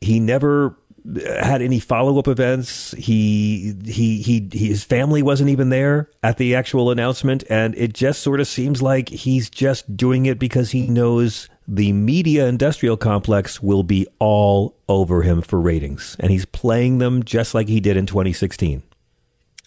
[0.00, 0.76] He never
[1.06, 2.90] uh, had any follow-up events.
[2.98, 8.20] He, he he his family wasn't even there at the actual announcement, and it just
[8.20, 13.62] sort of seems like he's just doing it because he knows the media industrial complex
[13.62, 17.96] will be all over him for ratings, and he's playing them just like he did
[17.96, 18.82] in 2016.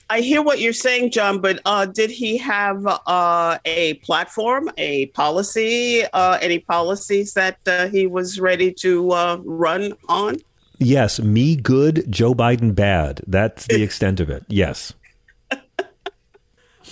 [0.10, 5.06] I hear what you're saying, John, but uh, did he have uh, a platform, a
[5.08, 10.38] policy, uh, any policies that uh, he was ready to uh, run on?
[10.80, 13.22] Yes, me good, Joe Biden bad.
[13.28, 14.43] That's the extent of it.
[14.49, 14.93] Yes.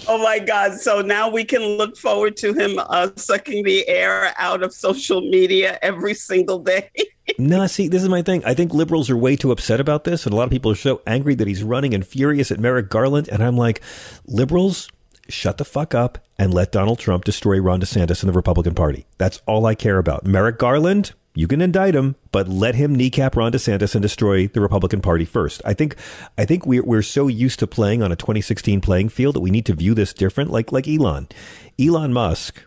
[0.08, 0.80] Oh my God.
[0.80, 5.22] So now we can look forward to him uh, sucking the air out of social
[5.22, 6.90] media every single day.
[7.38, 8.44] No, see, this is my thing.
[8.44, 10.76] I think liberals are way too upset about this, and a lot of people are
[10.76, 13.30] so angry that he's running and furious at Merrick Garland.
[13.30, 13.82] And I'm like,
[14.26, 14.90] liberals,
[15.30, 19.06] shut the fuck up and let Donald Trump destroy Ron DeSantis and the Republican Party.
[19.20, 20.26] That's all I care about.
[20.26, 24.60] Merrick Garland, you can indict him, but let him kneecap Ron DeSantis and destroy the
[24.60, 25.62] Republican Party first.
[25.64, 25.96] I think,
[26.38, 29.50] I think we're we're so used to playing on a 2016 playing field that we
[29.50, 30.52] need to view this different.
[30.52, 31.30] Like like Elon,
[31.80, 32.62] Elon Musk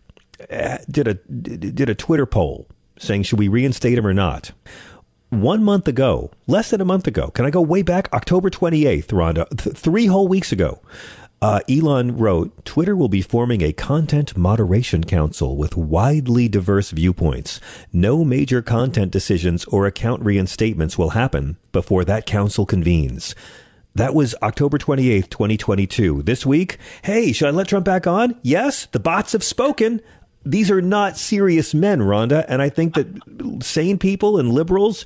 [0.51, 2.67] uh, did a did a Twitter poll
[2.99, 4.53] saying should we reinstate him or not.
[5.29, 8.09] One month ago, less than a month ago, can I go way back?
[8.15, 10.81] October 28th, Rhonda, th- three whole weeks ago.
[11.43, 17.59] Uh, Elon wrote, Twitter will be forming a content moderation council with widely diverse viewpoints.
[17.93, 23.35] No major content decisions or account reinstatements will happen before that council convenes.
[23.93, 26.23] That was October 28th, 2022.
[26.23, 28.37] This week, hey, should I let Trump back on?
[28.43, 30.01] Yes, the bots have spoken.
[30.47, 32.45] These are not serious men, Rhonda.
[32.47, 35.05] And I think that sane people and liberals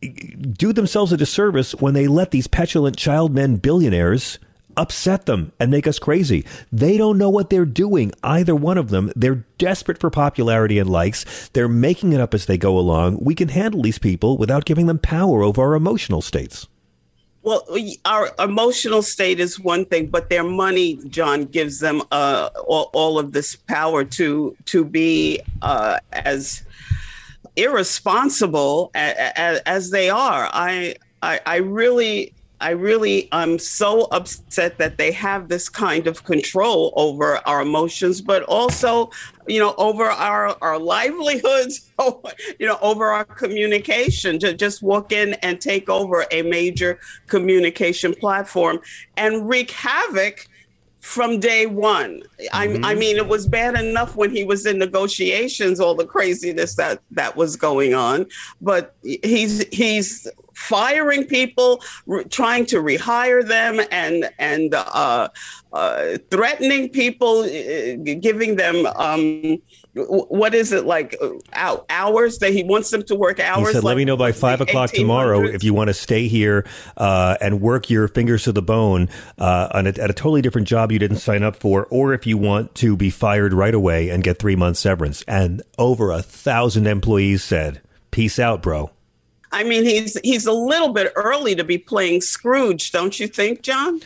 [0.00, 4.40] do themselves a disservice when they let these petulant child men billionaires
[4.80, 6.44] upset them and make us crazy.
[6.72, 9.12] They don't know what they're doing, either one of them.
[9.14, 11.48] They're desperate for popularity and likes.
[11.52, 13.18] They're making it up as they go along.
[13.20, 16.66] We can handle these people without giving them power over our emotional states.
[17.42, 22.50] Well, we- our emotional state is one thing, but their money, John, gives them uh,
[22.66, 26.62] all, all of this power to to be uh, as
[27.56, 30.48] irresponsible as, as they are.
[30.52, 36.24] I, I, I really I really am so upset that they have this kind of
[36.24, 39.10] control over our emotions, but also,
[39.46, 41.90] you know, over our, our livelihoods,
[42.58, 48.14] you know, over our communication to just walk in and take over a major communication
[48.14, 48.80] platform
[49.16, 50.46] and wreak havoc
[51.00, 52.22] from day one.
[52.40, 52.84] Mm-hmm.
[52.84, 56.74] I, I, mean, it was bad enough when he was in negotiations, all the craziness
[56.76, 58.26] that that was going on.
[58.60, 60.28] But he's he's
[60.60, 65.28] firing people, re- trying to rehire them, and and uh,
[65.72, 69.58] uh, threatening people, uh, giving them um,
[69.94, 73.68] what is it like uh, hours that he wants them to work hours.
[73.68, 76.28] He said, like, "Let me know by five o'clock tomorrow if you want to stay
[76.28, 79.08] here uh, and work your fingers to the bone
[79.38, 82.36] uh, a, at a totally different job you didn't sign up for, or if you
[82.38, 86.86] want to be fired right away and get three months severance." And over a thousand
[86.86, 87.80] employees said,
[88.10, 88.90] "Peace out, bro."
[89.52, 93.62] I mean, he's he's a little bit early to be playing Scrooge, don't you think,
[93.62, 94.00] John?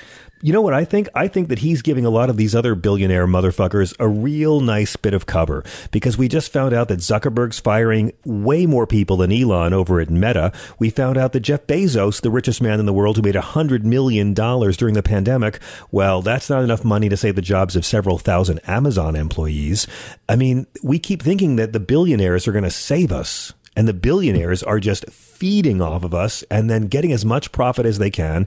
[0.45, 1.09] You know what I think?
[1.15, 4.95] I think that he's giving a lot of these other billionaire motherfuckers a real nice
[4.95, 9.33] bit of cover because we just found out that Zuckerberg's firing way more people than
[9.33, 10.53] Elon over at Meta.
[10.79, 13.85] We found out that Jeff Bezos, the richest man in the world who made $100
[13.85, 18.19] million during the pandemic, well, that's not enough money to save the jobs of several
[18.19, 19.87] thousand Amazon employees.
[20.29, 23.95] I mean, we keep thinking that the billionaires are going to save us and the
[23.95, 28.11] billionaires are just feeding off of us and then getting as much profit as they
[28.11, 28.47] can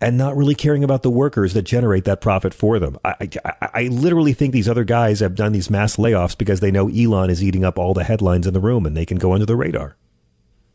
[0.00, 2.98] and not really caring about the workers that generate that profit for them.
[3.04, 6.72] I, I, I, literally think these other guys have done these mass layoffs because they
[6.72, 9.32] know Elon is eating up all the headlines in the room and they can go
[9.32, 9.96] under the radar.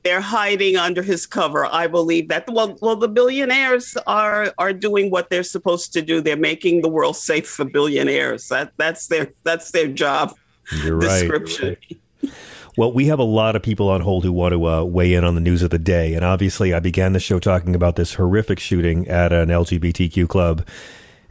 [0.04, 1.66] They're hiding under his cover.
[1.66, 2.48] I believe that.
[2.48, 6.22] Well, well, the billionaires are are doing what they're supposed to do.
[6.22, 8.48] They're making the world safe for billionaires.
[8.48, 10.34] That that's their that's their job
[10.86, 11.76] You're description.
[12.24, 12.32] Right.
[12.78, 15.24] Well, we have a lot of people on hold who want to uh, weigh in
[15.24, 16.14] on the news of the day.
[16.14, 20.64] And obviously, I began the show talking about this horrific shooting at an LGBTQ club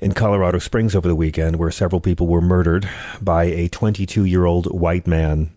[0.00, 2.90] in Colorado Springs over the weekend, where several people were murdered
[3.22, 5.52] by a 22 year old white man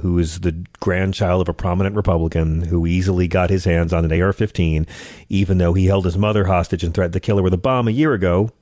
[0.00, 4.22] who is the grandchild of a prominent Republican who easily got his hands on an
[4.22, 4.86] AR 15,
[5.28, 7.88] even though he held his mother hostage and threatened to kill her with a bomb
[7.88, 8.52] a year ago.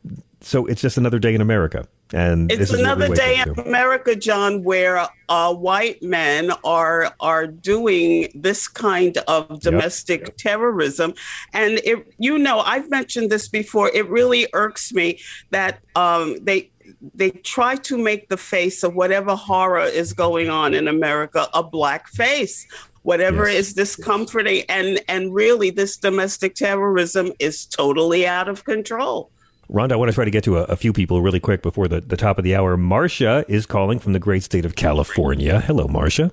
[0.41, 1.87] So it's just another day in America.
[2.13, 8.67] And it's another day in America, John, where uh, white men are are doing this
[8.67, 10.37] kind of domestic yep.
[10.39, 11.13] terrorism,
[11.53, 13.91] and it, you know, I've mentioned this before.
[13.93, 15.21] It really irks me
[15.51, 16.71] that um, they
[17.15, 21.63] they try to make the face of whatever horror is going on in America a
[21.63, 22.67] black face
[23.03, 23.69] whatever yes.
[23.69, 29.31] is discomforting and and really this domestic terrorism is totally out of control
[29.71, 31.89] Rhonda, I want to try to get to a, a, few people really quick before
[31.89, 32.79] the, the top of the hour.
[32.79, 35.61] Marsha is calling from the great state of California.
[35.61, 36.31] Hello, Marsha.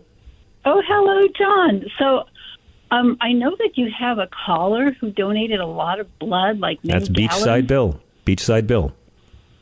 [0.63, 1.83] Oh, hello, John.
[1.99, 2.23] So
[2.91, 6.79] um, I know that you have a caller who donated a lot of blood, like
[6.83, 7.99] that's Beachside Bill.
[8.25, 8.93] Beachside Bill.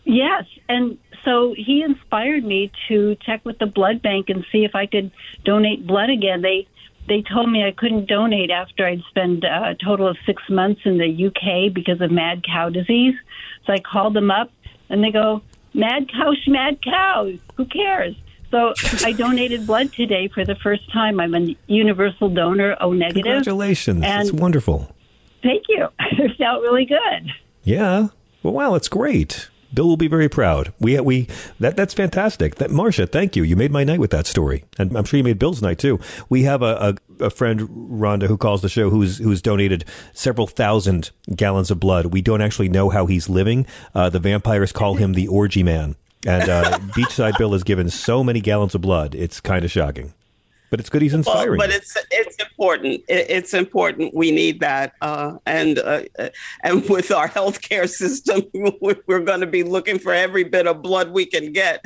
[0.05, 4.75] Yes, and so he inspired me to check with the blood bank and see if
[4.75, 5.11] I could
[5.45, 6.41] donate blood again.
[6.41, 6.67] They
[7.07, 10.97] they told me I couldn't donate after I'd spent a total of six months in
[10.97, 13.15] the UK because of mad cow disease.
[13.65, 14.51] So I called them up,
[14.89, 15.41] and they go,
[15.73, 17.31] "Mad cow, mad cow.
[17.55, 18.15] Who cares?"
[18.51, 21.19] So I donated blood today for the first time.
[21.19, 23.23] I'm a universal donor, O negative.
[23.23, 24.01] Congratulations!
[24.01, 24.93] That's wonderful.
[25.41, 25.87] Thank you.
[26.15, 27.31] It felt really good.
[27.63, 28.09] Yeah.
[28.43, 29.49] Well, wow, that's great.
[29.73, 30.73] Bill will be very proud.
[30.79, 31.27] We we
[31.59, 32.55] that that's fantastic.
[32.55, 33.43] That Marsha, thank you.
[33.43, 35.99] You made my night with that story, and I'm sure you made Bill's night too.
[36.29, 40.47] We have a, a, a friend Rhonda who calls the show who's who's donated several
[40.47, 42.07] thousand gallons of blood.
[42.07, 43.65] We don't actually know how he's living.
[43.95, 45.95] Uh, the vampires call him the orgy man,
[46.25, 49.15] and uh, Beachside Bill has given so many gallons of blood.
[49.15, 50.13] It's kind of shocking
[50.73, 51.59] but it's good he's inspiring.
[51.59, 53.03] Well, but it's it's important.
[53.07, 54.11] It, it's important.
[54.15, 56.01] We need that, uh, and uh,
[56.63, 58.41] and with our healthcare system,
[58.81, 61.85] we're going to be looking for every bit of blood we can get.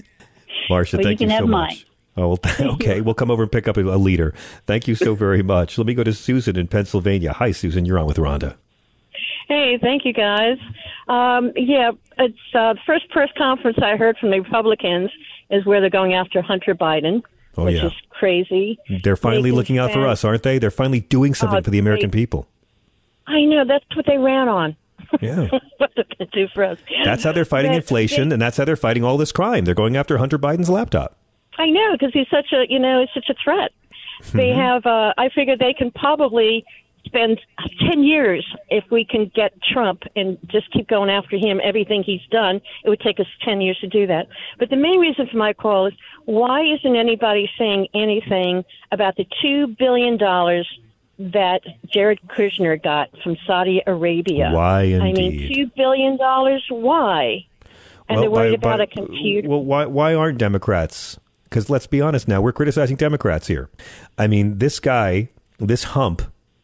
[0.69, 1.85] Marsha, well, thank you, you so much.
[2.15, 2.39] Oh, well,
[2.75, 3.01] okay.
[3.01, 4.33] We'll come over and pick up a, a liter.
[4.67, 5.77] Thank you so very much.
[5.77, 7.33] Let me go to Susan in Pennsylvania.
[7.33, 7.83] Hi, Susan.
[7.83, 8.55] You're on with Rhonda.
[9.49, 10.57] Hey, thank you, guys.
[11.09, 15.11] Um, yeah, it's uh, the first press conference I heard from the Republicans
[15.49, 17.21] is where they're going after Hunter Biden
[17.58, 17.88] oh, which yeah.
[17.88, 18.80] is crazy.
[19.03, 20.60] They're finally looking out for us, aren't they?
[20.60, 22.47] They're finally doing something uh, for the American they, people.
[23.28, 24.76] I know that's what they ran on.
[25.22, 25.47] Yeah.
[25.78, 26.80] what to do for us.
[27.03, 29.66] That's how they're fighting but inflation, they, and that's how they're fighting all this crime.
[29.66, 31.18] They're going after Hunter Biden's laptop.
[31.58, 33.72] I know because he's such a you know he's such a threat.
[34.34, 34.60] They mm-hmm.
[34.60, 34.86] have.
[34.86, 36.66] Uh, I figure they can probably
[37.08, 37.39] spend
[37.89, 42.26] 10 years if we can get Trump and just keep going after him, everything he's
[42.30, 42.62] done.
[42.84, 44.28] It would take us 10 years to do that.
[44.60, 45.93] But the main reason for my call is
[46.26, 50.18] why isn't anybody saying anything about the $2 billion
[51.20, 54.51] that Jared Kushner got from Saudi Arabia?
[54.53, 55.01] Why indeed?
[55.01, 56.18] I mean, $2 billion,
[56.70, 57.45] why?
[58.10, 59.49] And they're worried by- about by- a computer.
[59.49, 61.20] Well, why why aren't Democrats?
[61.43, 63.70] Because let's be honest now, we're criticizing Democrats here.
[64.18, 65.30] I mean, this guy,
[65.60, 66.22] this hump,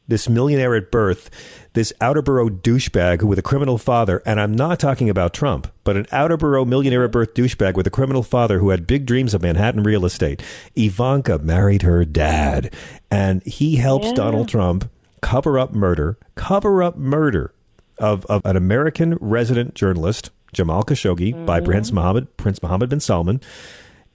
[0.08, 1.30] this millionaire at birth,
[1.74, 5.96] this outer borough douchebag with a criminal father, and I'm not talking about Trump, but
[5.96, 9.34] an outer borough millionaire at birth douchebag with a criminal father who had big dreams
[9.34, 10.44] of Manhattan real estate.
[10.76, 12.74] Ivanka married her dad,
[13.10, 14.14] and he helps Yeah.
[14.14, 14.90] Donald Trump
[15.22, 17.54] cover up murder, cover up murder
[17.98, 21.66] of, of an American resident journalist, Jamal Khashoggi, by mm-hmm.
[21.66, 23.40] Prince Mohammed, Prince Mohammed bin Salman.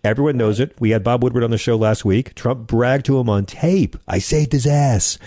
[0.05, 0.77] Everyone knows it.
[0.79, 2.35] We had Bob Woodward on the show last week.
[2.35, 3.97] Trump bragged to him on tape.
[4.07, 5.19] I saved his ass.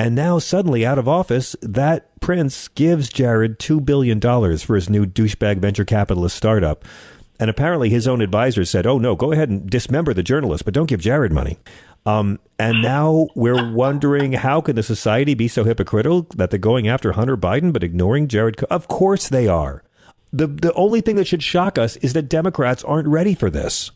[0.00, 5.04] And now, suddenly, out of office, that prince gives Jared $2 billion for his new
[5.04, 6.86] douchebag venture capitalist startup.
[7.38, 10.72] And apparently, his own advisor said, oh, no, go ahead and dismember the journalist, but
[10.72, 11.58] don't give Jared money.
[12.06, 16.88] Um, and now we're wondering how can the society be so hypocritical that they're going
[16.88, 18.56] after Hunter Biden but ignoring Jared?
[18.56, 19.84] Co- of course they are.
[20.32, 23.90] The, the only thing that should shock us is that Democrats aren't ready for this.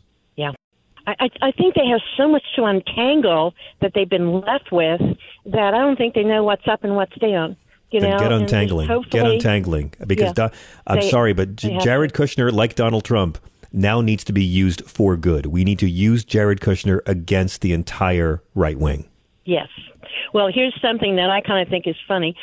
[1.07, 5.01] I, I, think they have so much to untangle that they've been left with
[5.45, 7.55] that I don't think they know what's up and what's down.
[7.91, 8.87] You know, get untangling.
[9.09, 9.93] Get untangling.
[10.05, 10.47] Because Yeah.
[10.47, 10.55] Do-
[10.87, 13.37] I'm They- sorry, but J- Jared Kushner, like Donald Trump,
[13.71, 15.45] now needs to be used for good.
[15.45, 19.05] We need to use Jared Kushner against the entire right wing.
[19.45, 19.69] Yes.
[20.33, 22.35] Well, here's something that I kind of think is funny.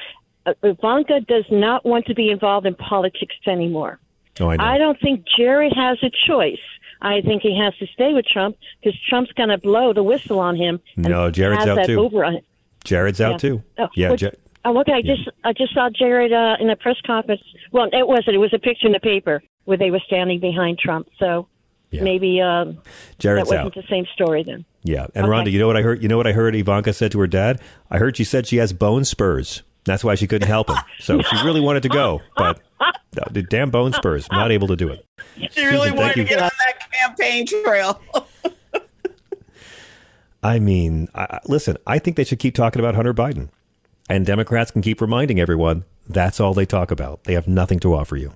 [0.46, 3.98] Uh, Ivanka does not want to be involved in politics anymore.
[4.40, 4.64] Oh, I know.
[4.64, 6.58] I don't think Jared has a choice.
[7.02, 10.38] I think he has to stay with Trump because Trump's going to blow the whistle
[10.38, 10.80] on him.
[10.96, 11.98] No, Jared's out too.
[12.00, 12.44] Over on it.
[12.84, 13.36] Jared's out Yeah.
[13.38, 13.62] too.
[13.78, 14.24] Oh, yeah, which-
[14.64, 14.92] Oh, okay.
[14.92, 17.42] I just I just saw Jared uh, in a press conference.
[17.72, 18.36] Well, it wasn't.
[18.36, 21.08] It was a picture in the paper where they were standing behind Trump.
[21.18, 21.48] So
[21.90, 22.78] maybe um,
[23.18, 23.82] Jared's that wasn't out.
[23.82, 24.64] the same story then.
[24.84, 25.32] Yeah, and Okay.
[25.32, 26.00] Rhonda, you know what I heard?
[26.02, 27.60] You know what I heard Ivanka said to her dad?
[27.90, 29.62] I heard she said she has bone spurs.
[29.84, 30.76] That's why she couldn't help him.
[31.00, 32.60] So she really wanted to go, but
[33.32, 35.04] the damn bone spurs, not able to do it.
[35.50, 38.00] She really Susan, wanted to get on that campaign trail.
[40.42, 43.48] I mean, I, I- listen, I think they should keep talking about Hunter Biden.
[44.08, 47.24] And Democrats can keep reminding everyone that's all they talk about.
[47.24, 48.32] They have nothing to offer you.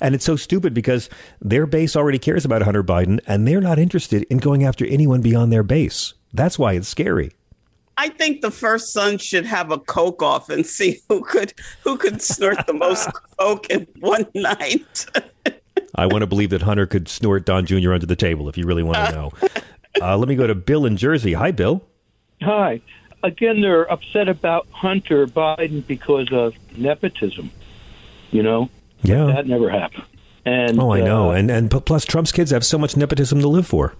[0.00, 1.08] And it's so stupid because
[1.40, 5.22] their base already cares about Hunter Biden and they're not interested in going after anyone
[5.22, 6.12] beyond their base.
[6.34, 7.32] That's why it's scary.
[7.98, 11.96] I think the first son should have a coke off and see who could who
[11.96, 15.06] could snort the most coke in one night.
[15.94, 17.92] I want to believe that Hunter could snort Don Jr.
[17.94, 19.32] under the table if you really want to know.
[20.02, 21.32] Uh, let me go to Bill in Jersey.
[21.32, 21.82] Hi, Bill.
[22.42, 22.82] Hi.
[23.22, 27.50] Again, they're upset about Hunter Biden because of nepotism.
[28.30, 28.68] You know,
[29.02, 29.24] Yeah.
[29.24, 30.04] that never happened.
[30.44, 31.30] And oh, I know.
[31.30, 33.94] uh, And and plus, Trump's kids have so much nepotism to live for.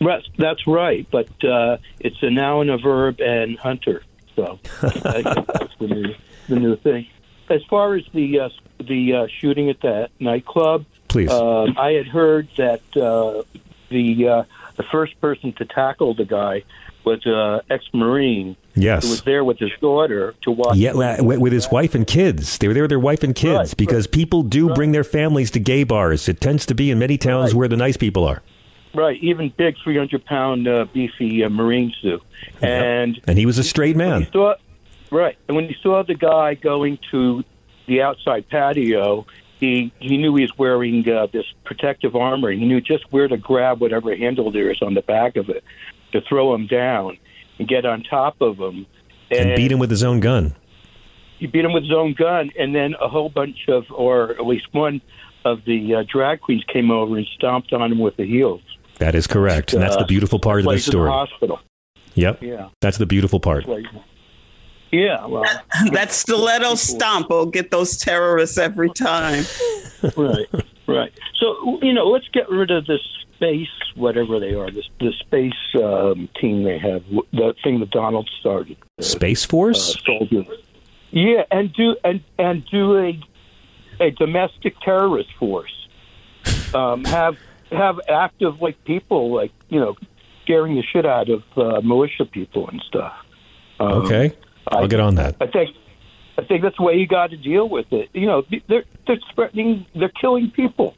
[0.00, 4.02] That's, that's right, but uh, it's a noun, a verb, and hunter.
[4.34, 6.14] So that's the new,
[6.48, 7.06] the new thing.
[7.50, 8.48] As far as the uh,
[8.78, 11.30] the uh, shooting at that nightclub, Please.
[11.30, 13.42] um, I had heard that uh,
[13.88, 14.44] the uh,
[14.76, 16.62] the first person to tackle the guy
[17.04, 18.56] was uh, ex-marine.
[18.76, 19.02] Yes.
[19.02, 20.76] who was there with his daughter to watch.
[20.76, 22.56] Yeah, with with his wife and kids.
[22.56, 25.60] They were there with their wife and kids because people do bring their families to
[25.60, 26.28] gay bars.
[26.28, 28.42] It tends to be in many towns where the nice people are.
[28.92, 32.22] Right, even big, three hundred pound uh, beefy uh, Marine suit,
[32.60, 34.26] and And he was a straight man.
[34.32, 34.54] Saw,
[35.12, 37.44] right, and when he saw the guy going to
[37.86, 39.26] the outside patio,
[39.60, 42.50] he he knew he was wearing uh, this protective armor.
[42.50, 45.62] He knew just where to grab whatever handle there is on the back of it
[46.12, 47.16] to throw him down
[47.58, 48.86] and get on top of him.
[49.30, 50.56] And beat him with his own gun.
[51.38, 54.44] He beat him with his own gun, and then a whole bunch of, or at
[54.44, 55.00] least one
[55.44, 58.60] of the uh, drag queens came over and stomped on him with the heels.
[59.00, 59.72] That is correct.
[59.74, 61.10] And that's the Uh, beautiful part of this the story.
[61.10, 61.58] hospital.
[62.14, 62.42] Yep.
[62.42, 62.68] Yeah.
[62.80, 63.66] That's the beautiful part.
[64.92, 65.44] Yeah, well,
[65.92, 69.44] that stiletto stomp will get those terrorists every time.
[70.16, 70.46] right,
[70.88, 71.12] right.
[71.38, 73.00] So you know, let's get rid of this
[73.36, 78.28] space, whatever they are, this the space um, team they have, the thing that Donald
[78.40, 79.94] started, Space Force?
[79.94, 80.46] uh, soldiers.
[81.12, 83.20] Yeah, and do and and do a
[84.00, 85.72] a domestic terrorist force.
[86.74, 87.36] Um, have
[87.70, 89.96] have active like people like you know
[90.44, 93.12] scaring the shit out of uh, militia people and stuff.
[93.78, 94.36] Um, okay.
[94.68, 95.36] I'll get on that.
[95.40, 95.70] I think
[96.38, 98.08] I think that's the way you got to deal with it.
[98.12, 100.94] You know, they're they're threatening, they're killing people,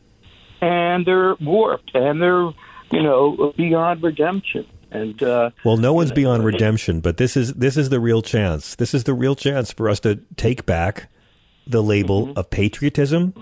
[0.60, 2.50] and they're warped, and they're
[2.90, 4.66] you know beyond redemption.
[4.90, 8.74] And uh, Well, no one's beyond redemption, but this is this is the real chance.
[8.74, 11.08] This is the real chance for us to take back
[11.66, 12.38] the label Mm-hmm.
[12.38, 13.32] of patriotism,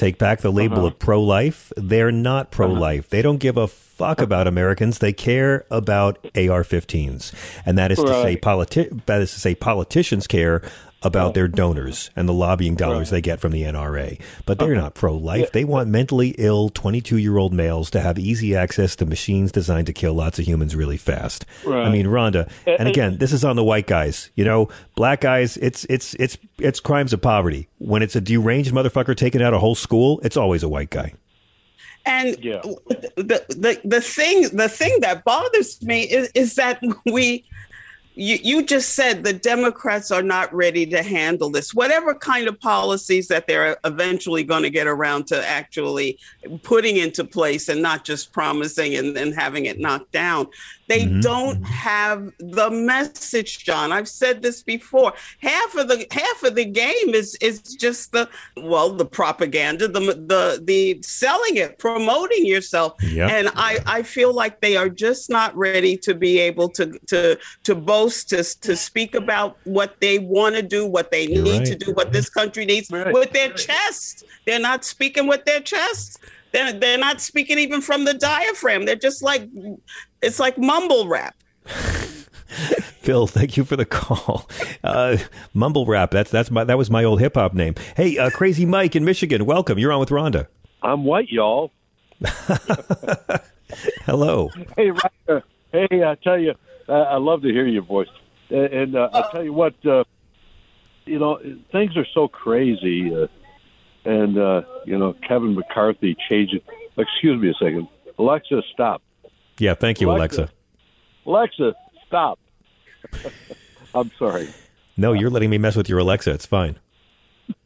[0.00, 0.86] take back the label Uh-huh.
[0.88, 1.72] of pro-life.
[1.76, 3.08] They're not pro-life.
[3.10, 4.98] They don't give a fuck about Americans.
[4.98, 7.32] They care about AR-15s,
[7.66, 10.62] and that is to say, politi- that is to say, politicians care
[11.02, 11.32] about oh.
[11.32, 14.20] their donors and the lobbying dollars they get from the NRA.
[14.44, 15.52] But they're not pro-life.
[15.52, 20.14] They want mentally ill 22-year-old males to have easy access to machines designed to kill
[20.14, 21.46] lots of humans really fast.
[21.64, 21.86] Right.
[21.86, 24.30] I mean, Rhonda, and again, this is on the white guys.
[24.34, 27.68] You know, black guys, it's it's it's it's crimes of poverty.
[27.78, 31.14] When it's a deranged motherfucker taking out a whole school, it's always a white guy.
[32.06, 37.44] And the, the the thing the thing that bothers me is, is that we
[38.20, 41.72] you, you just said the Democrats are not ready to handle this.
[41.72, 46.18] Whatever kind of policies that they're eventually going to get around to actually
[46.62, 50.48] putting into place and not just promising and then having it knocked down,
[50.90, 51.20] they mm-hmm.
[51.20, 53.92] don't have the message, John.
[53.92, 55.12] I've said this before.
[55.38, 60.00] Half of the half of the game is is just the well, the propaganda, the
[60.00, 62.94] the the selling it, promoting yourself.
[63.04, 63.30] Yep.
[63.30, 67.38] And I, I feel like they are just not ready to be able to to
[67.62, 71.66] to boast, to, to speak about what they want to do, what they You're need
[71.66, 74.24] to do, what this country needs with their chest.
[74.44, 76.18] They're not speaking with their chest.
[76.52, 78.84] They're, they're not speaking even from the diaphragm.
[78.84, 79.48] They're just like
[80.22, 81.34] it's like mumble rap.
[83.00, 84.48] Phil, thank you for the call.
[84.84, 85.16] Uh,
[85.54, 86.10] Mumble rap.
[86.10, 87.74] That's that's my that was my old hip hop name.
[87.96, 89.78] Hey, uh, Crazy Mike in Michigan, welcome.
[89.78, 90.48] You're on with Rhonda.
[90.82, 91.72] I'm white, y'all.
[94.04, 94.50] Hello.
[94.76, 95.42] Hey, Rhonda.
[95.72, 96.54] Hey, I tell you,
[96.88, 98.08] uh, I love to hear your voice.
[98.50, 100.04] And uh, I tell you what, uh,
[101.04, 101.38] you know,
[101.70, 103.14] things are so crazy.
[103.14, 103.28] Uh,
[104.04, 106.60] and uh, you know, Kevin McCarthy changing.
[106.96, 107.88] Excuse me a second,
[108.18, 109.02] Alexa, stop.
[109.60, 110.50] Yeah, thank you, Alexa.
[111.26, 111.74] Alexa,
[112.06, 112.38] stop.
[113.94, 114.48] I'm sorry.
[114.96, 116.30] No, you're letting me mess with your Alexa.
[116.32, 116.78] It's fine.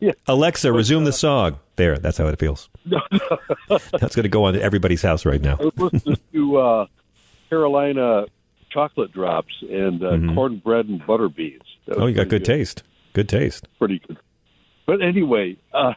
[0.00, 0.12] Yeah.
[0.26, 1.58] Alexa, resume the song.
[1.76, 2.70] There, that's how it feels.
[3.68, 5.58] That's going to go on to everybody's house right now.
[5.60, 6.86] I was listening to uh,
[7.50, 8.24] Carolina
[8.70, 11.60] chocolate drops and uh, cornbread and butter beans.
[11.86, 12.00] Mm-hmm.
[12.00, 12.82] Oh, you got pretty good taste.
[13.12, 13.68] Good taste.
[13.78, 14.16] Pretty good.
[14.86, 15.92] But anyway, uh,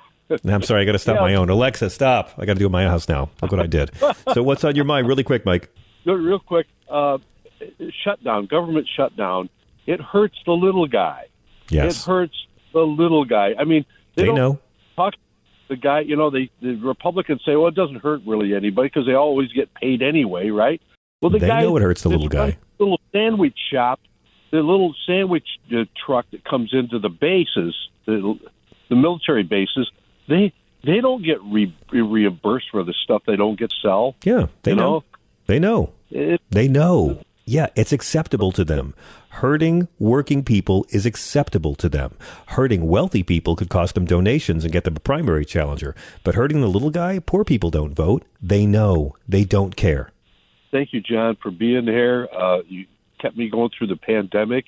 [0.45, 1.21] I'm sorry, I got to stop Yeah.
[1.21, 1.49] my own.
[1.49, 2.31] Alexa, stop.
[2.37, 3.29] I got to do my house now.
[3.41, 3.91] Look what I did.
[4.33, 5.73] So, what's on your mind, really quick, Mike?
[6.15, 7.17] Real- quick, uh,
[8.03, 9.49] shutdown, government shutdown.
[9.85, 11.25] It hurts the little guy.
[11.69, 12.01] Yes.
[12.03, 12.35] It hurts
[12.73, 13.55] the little guy.
[13.57, 13.85] I mean,
[14.15, 14.59] they, They don't know.
[14.95, 15.13] Talk
[15.69, 16.01] the guy.
[16.01, 19.51] You know, they the Republicans say, "Well, it doesn't hurt really anybody because they always
[19.51, 20.81] get paid anyway, right?"
[21.21, 22.57] Well, the They guy know it hurts the little guy.
[22.77, 23.99] the Little sandwich shop,
[24.51, 27.75] the little sandwich uh, truck that comes into the bases,
[28.05, 28.37] the,
[28.89, 29.89] the military bases.
[30.27, 30.53] They
[30.83, 34.15] they don't get re- reimbursed for the stuff they don't get sell.
[34.23, 34.89] Yeah, they You know.
[34.99, 35.03] know?
[35.47, 35.93] They know.
[36.49, 37.21] They know.
[37.45, 38.93] Yeah, it's acceptable to them.
[39.29, 42.17] Hurting working people is acceptable to them.
[42.47, 45.95] Hurting wealthy people could cost them donations and get them a primary challenger.
[46.25, 48.25] But hurting the little guy, poor people don't vote.
[48.41, 49.15] They know.
[49.27, 50.11] They don't care.
[50.71, 52.27] thank you, John, for being here.
[52.37, 52.85] Uh, you
[53.21, 54.65] kept me going through the pandemic.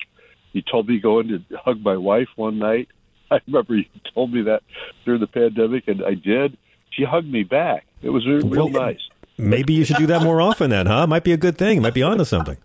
[0.52, 2.88] You told me going to hug my wife one night.
[3.30, 3.84] I remember you
[4.14, 4.62] told me that
[5.04, 6.56] during the pandemic, and I did.
[6.92, 7.84] She hugged me back.
[8.00, 9.00] It was real, real nice.
[9.40, 11.06] Maybe you should do that more often then, huh?
[11.06, 11.82] Might be a good thing.
[11.82, 12.56] Might be onto something.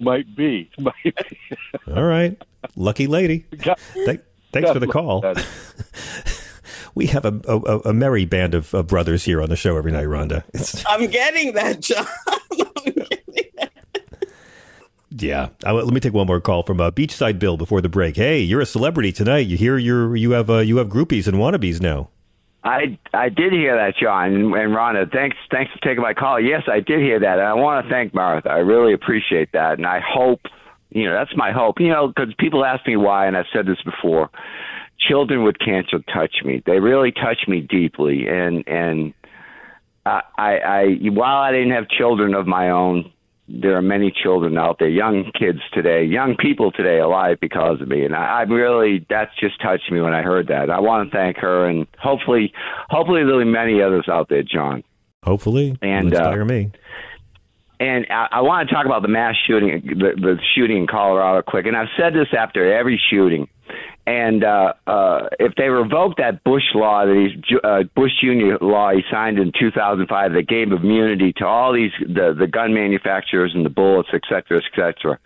[0.00, 0.70] Might be.
[0.78, 1.14] Might be.
[1.94, 2.40] All right.
[2.76, 3.46] Lucky lady.
[3.62, 4.20] God- Thank,
[4.52, 5.24] thanks God for the call.
[6.94, 9.92] We have a, a, a merry band of, of brothers here on the show every
[9.92, 10.44] night, Rhonda.
[10.54, 12.06] It's, I'm getting that, John.
[15.10, 15.50] yeah.
[15.64, 18.16] Uh, let me take one more call from uh, Beachside Bill before the break.
[18.16, 19.46] Hey, you're a celebrity tonight.
[19.46, 22.08] You hear you're you have uh, you have groupies and wannabes now.
[22.66, 25.10] I I did hear that, John and, and Rhonda.
[25.10, 26.40] Thanks thanks for taking my call.
[26.40, 28.50] Yes, I did hear that, and I want to thank Martha.
[28.50, 30.40] I really appreciate that, and I hope
[30.90, 31.76] you know that's my hope.
[31.78, 34.30] You know, because people ask me why, and I've said this before.
[34.98, 36.62] Children with cancer touch me.
[36.66, 39.14] They really touch me deeply, and and
[40.04, 43.12] I I, I while I didn't have children of my own,
[43.48, 47.88] there are many children out there, young kids today, young people today alive because of
[47.88, 48.04] me.
[48.04, 50.68] And I, I really, that's just touched me when I heard that.
[50.70, 52.52] I want to thank her and hopefully,
[52.88, 54.82] hopefully there'll be many others out there, John.
[55.22, 56.72] Hopefully, And, It'll uh, inspire me.
[57.78, 61.42] And I, I want to talk about the mass shooting, the, the shooting in Colorado
[61.42, 61.66] quick.
[61.66, 63.48] And I've said this after every shooting.
[64.06, 68.92] And uh, uh, if they revoke that Bush law, that he's uh, Bush Junior law
[68.92, 73.66] he signed in 2005, that gave immunity to all these the the gun manufacturers and
[73.66, 75.18] the bullets, et cetera, et cetera,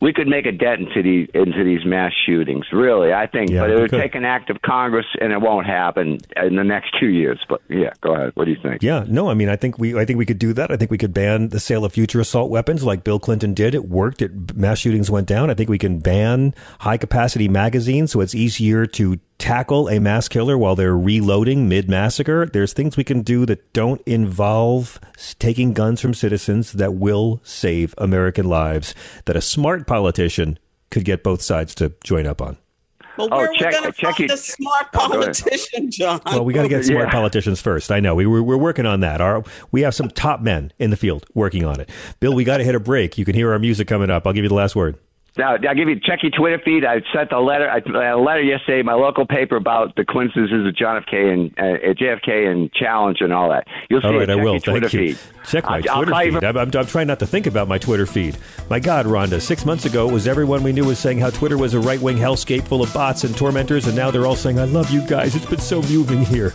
[0.00, 2.64] we could make a dent into these into these mass shootings.
[2.72, 3.50] Really, I think.
[3.50, 4.00] Yeah, but it would could.
[4.00, 7.38] take an act of Congress, and it won't happen in the next two years.
[7.46, 8.32] But yeah, go ahead.
[8.34, 8.82] What do you think?
[8.82, 10.70] Yeah, no, I mean, I think we, I think we could do that.
[10.70, 13.74] I think we could ban the sale of future assault weapons, like Bill Clinton did.
[13.74, 14.22] It worked.
[14.22, 15.50] It mass shootings went down.
[15.50, 20.28] I think we can ban high capacity magazines, so it's easier to tackle a mass
[20.28, 22.46] killer while they're reloading mid massacre.
[22.46, 25.00] There's things we can do that don't involve
[25.38, 28.94] taking guns from citizens that will save American lives.
[29.26, 30.58] That a smart politician
[30.90, 32.56] could get both sides to join up on.
[33.18, 35.90] Well, Oh, where are check- we going to check find it- a smart Oh, politician,
[35.90, 36.20] John?
[36.24, 37.12] Well, we got to get smart Yeah.
[37.12, 37.92] politicians first.
[37.92, 39.20] I know we we're, we're working on that.
[39.20, 41.90] Our we have some top men in the field working on it.
[42.20, 43.18] Bill, we got to hit a break.
[43.18, 44.26] You can hear our music coming up.
[44.26, 44.96] I'll give you the last word.
[45.38, 46.84] Now, I'll give you check your Twitter feed.
[46.84, 47.78] I sent a letter, I,
[48.12, 51.04] a letter yesterday, my local paper about the coincidences of John F.
[51.10, 51.30] K.
[51.32, 53.66] and uh, JFK and Challenge and all that.
[53.88, 54.28] You'll see All it.
[54.28, 54.52] I will.
[54.52, 55.14] your Twitter you.
[55.14, 55.18] feed.
[55.46, 56.38] Check my I'll- I'll Twitter feed.
[56.40, 58.36] for- I'm, I'm, I'm trying not to think about my Twitter feed.
[58.68, 61.56] My God, Rhonda, six months ago it was everyone we knew was saying how Twitter
[61.56, 64.58] was a right wing hellscape full of bots and tormentors, and now they're all saying,
[64.58, 65.34] I love you guys.
[65.34, 66.52] It's been so moving here.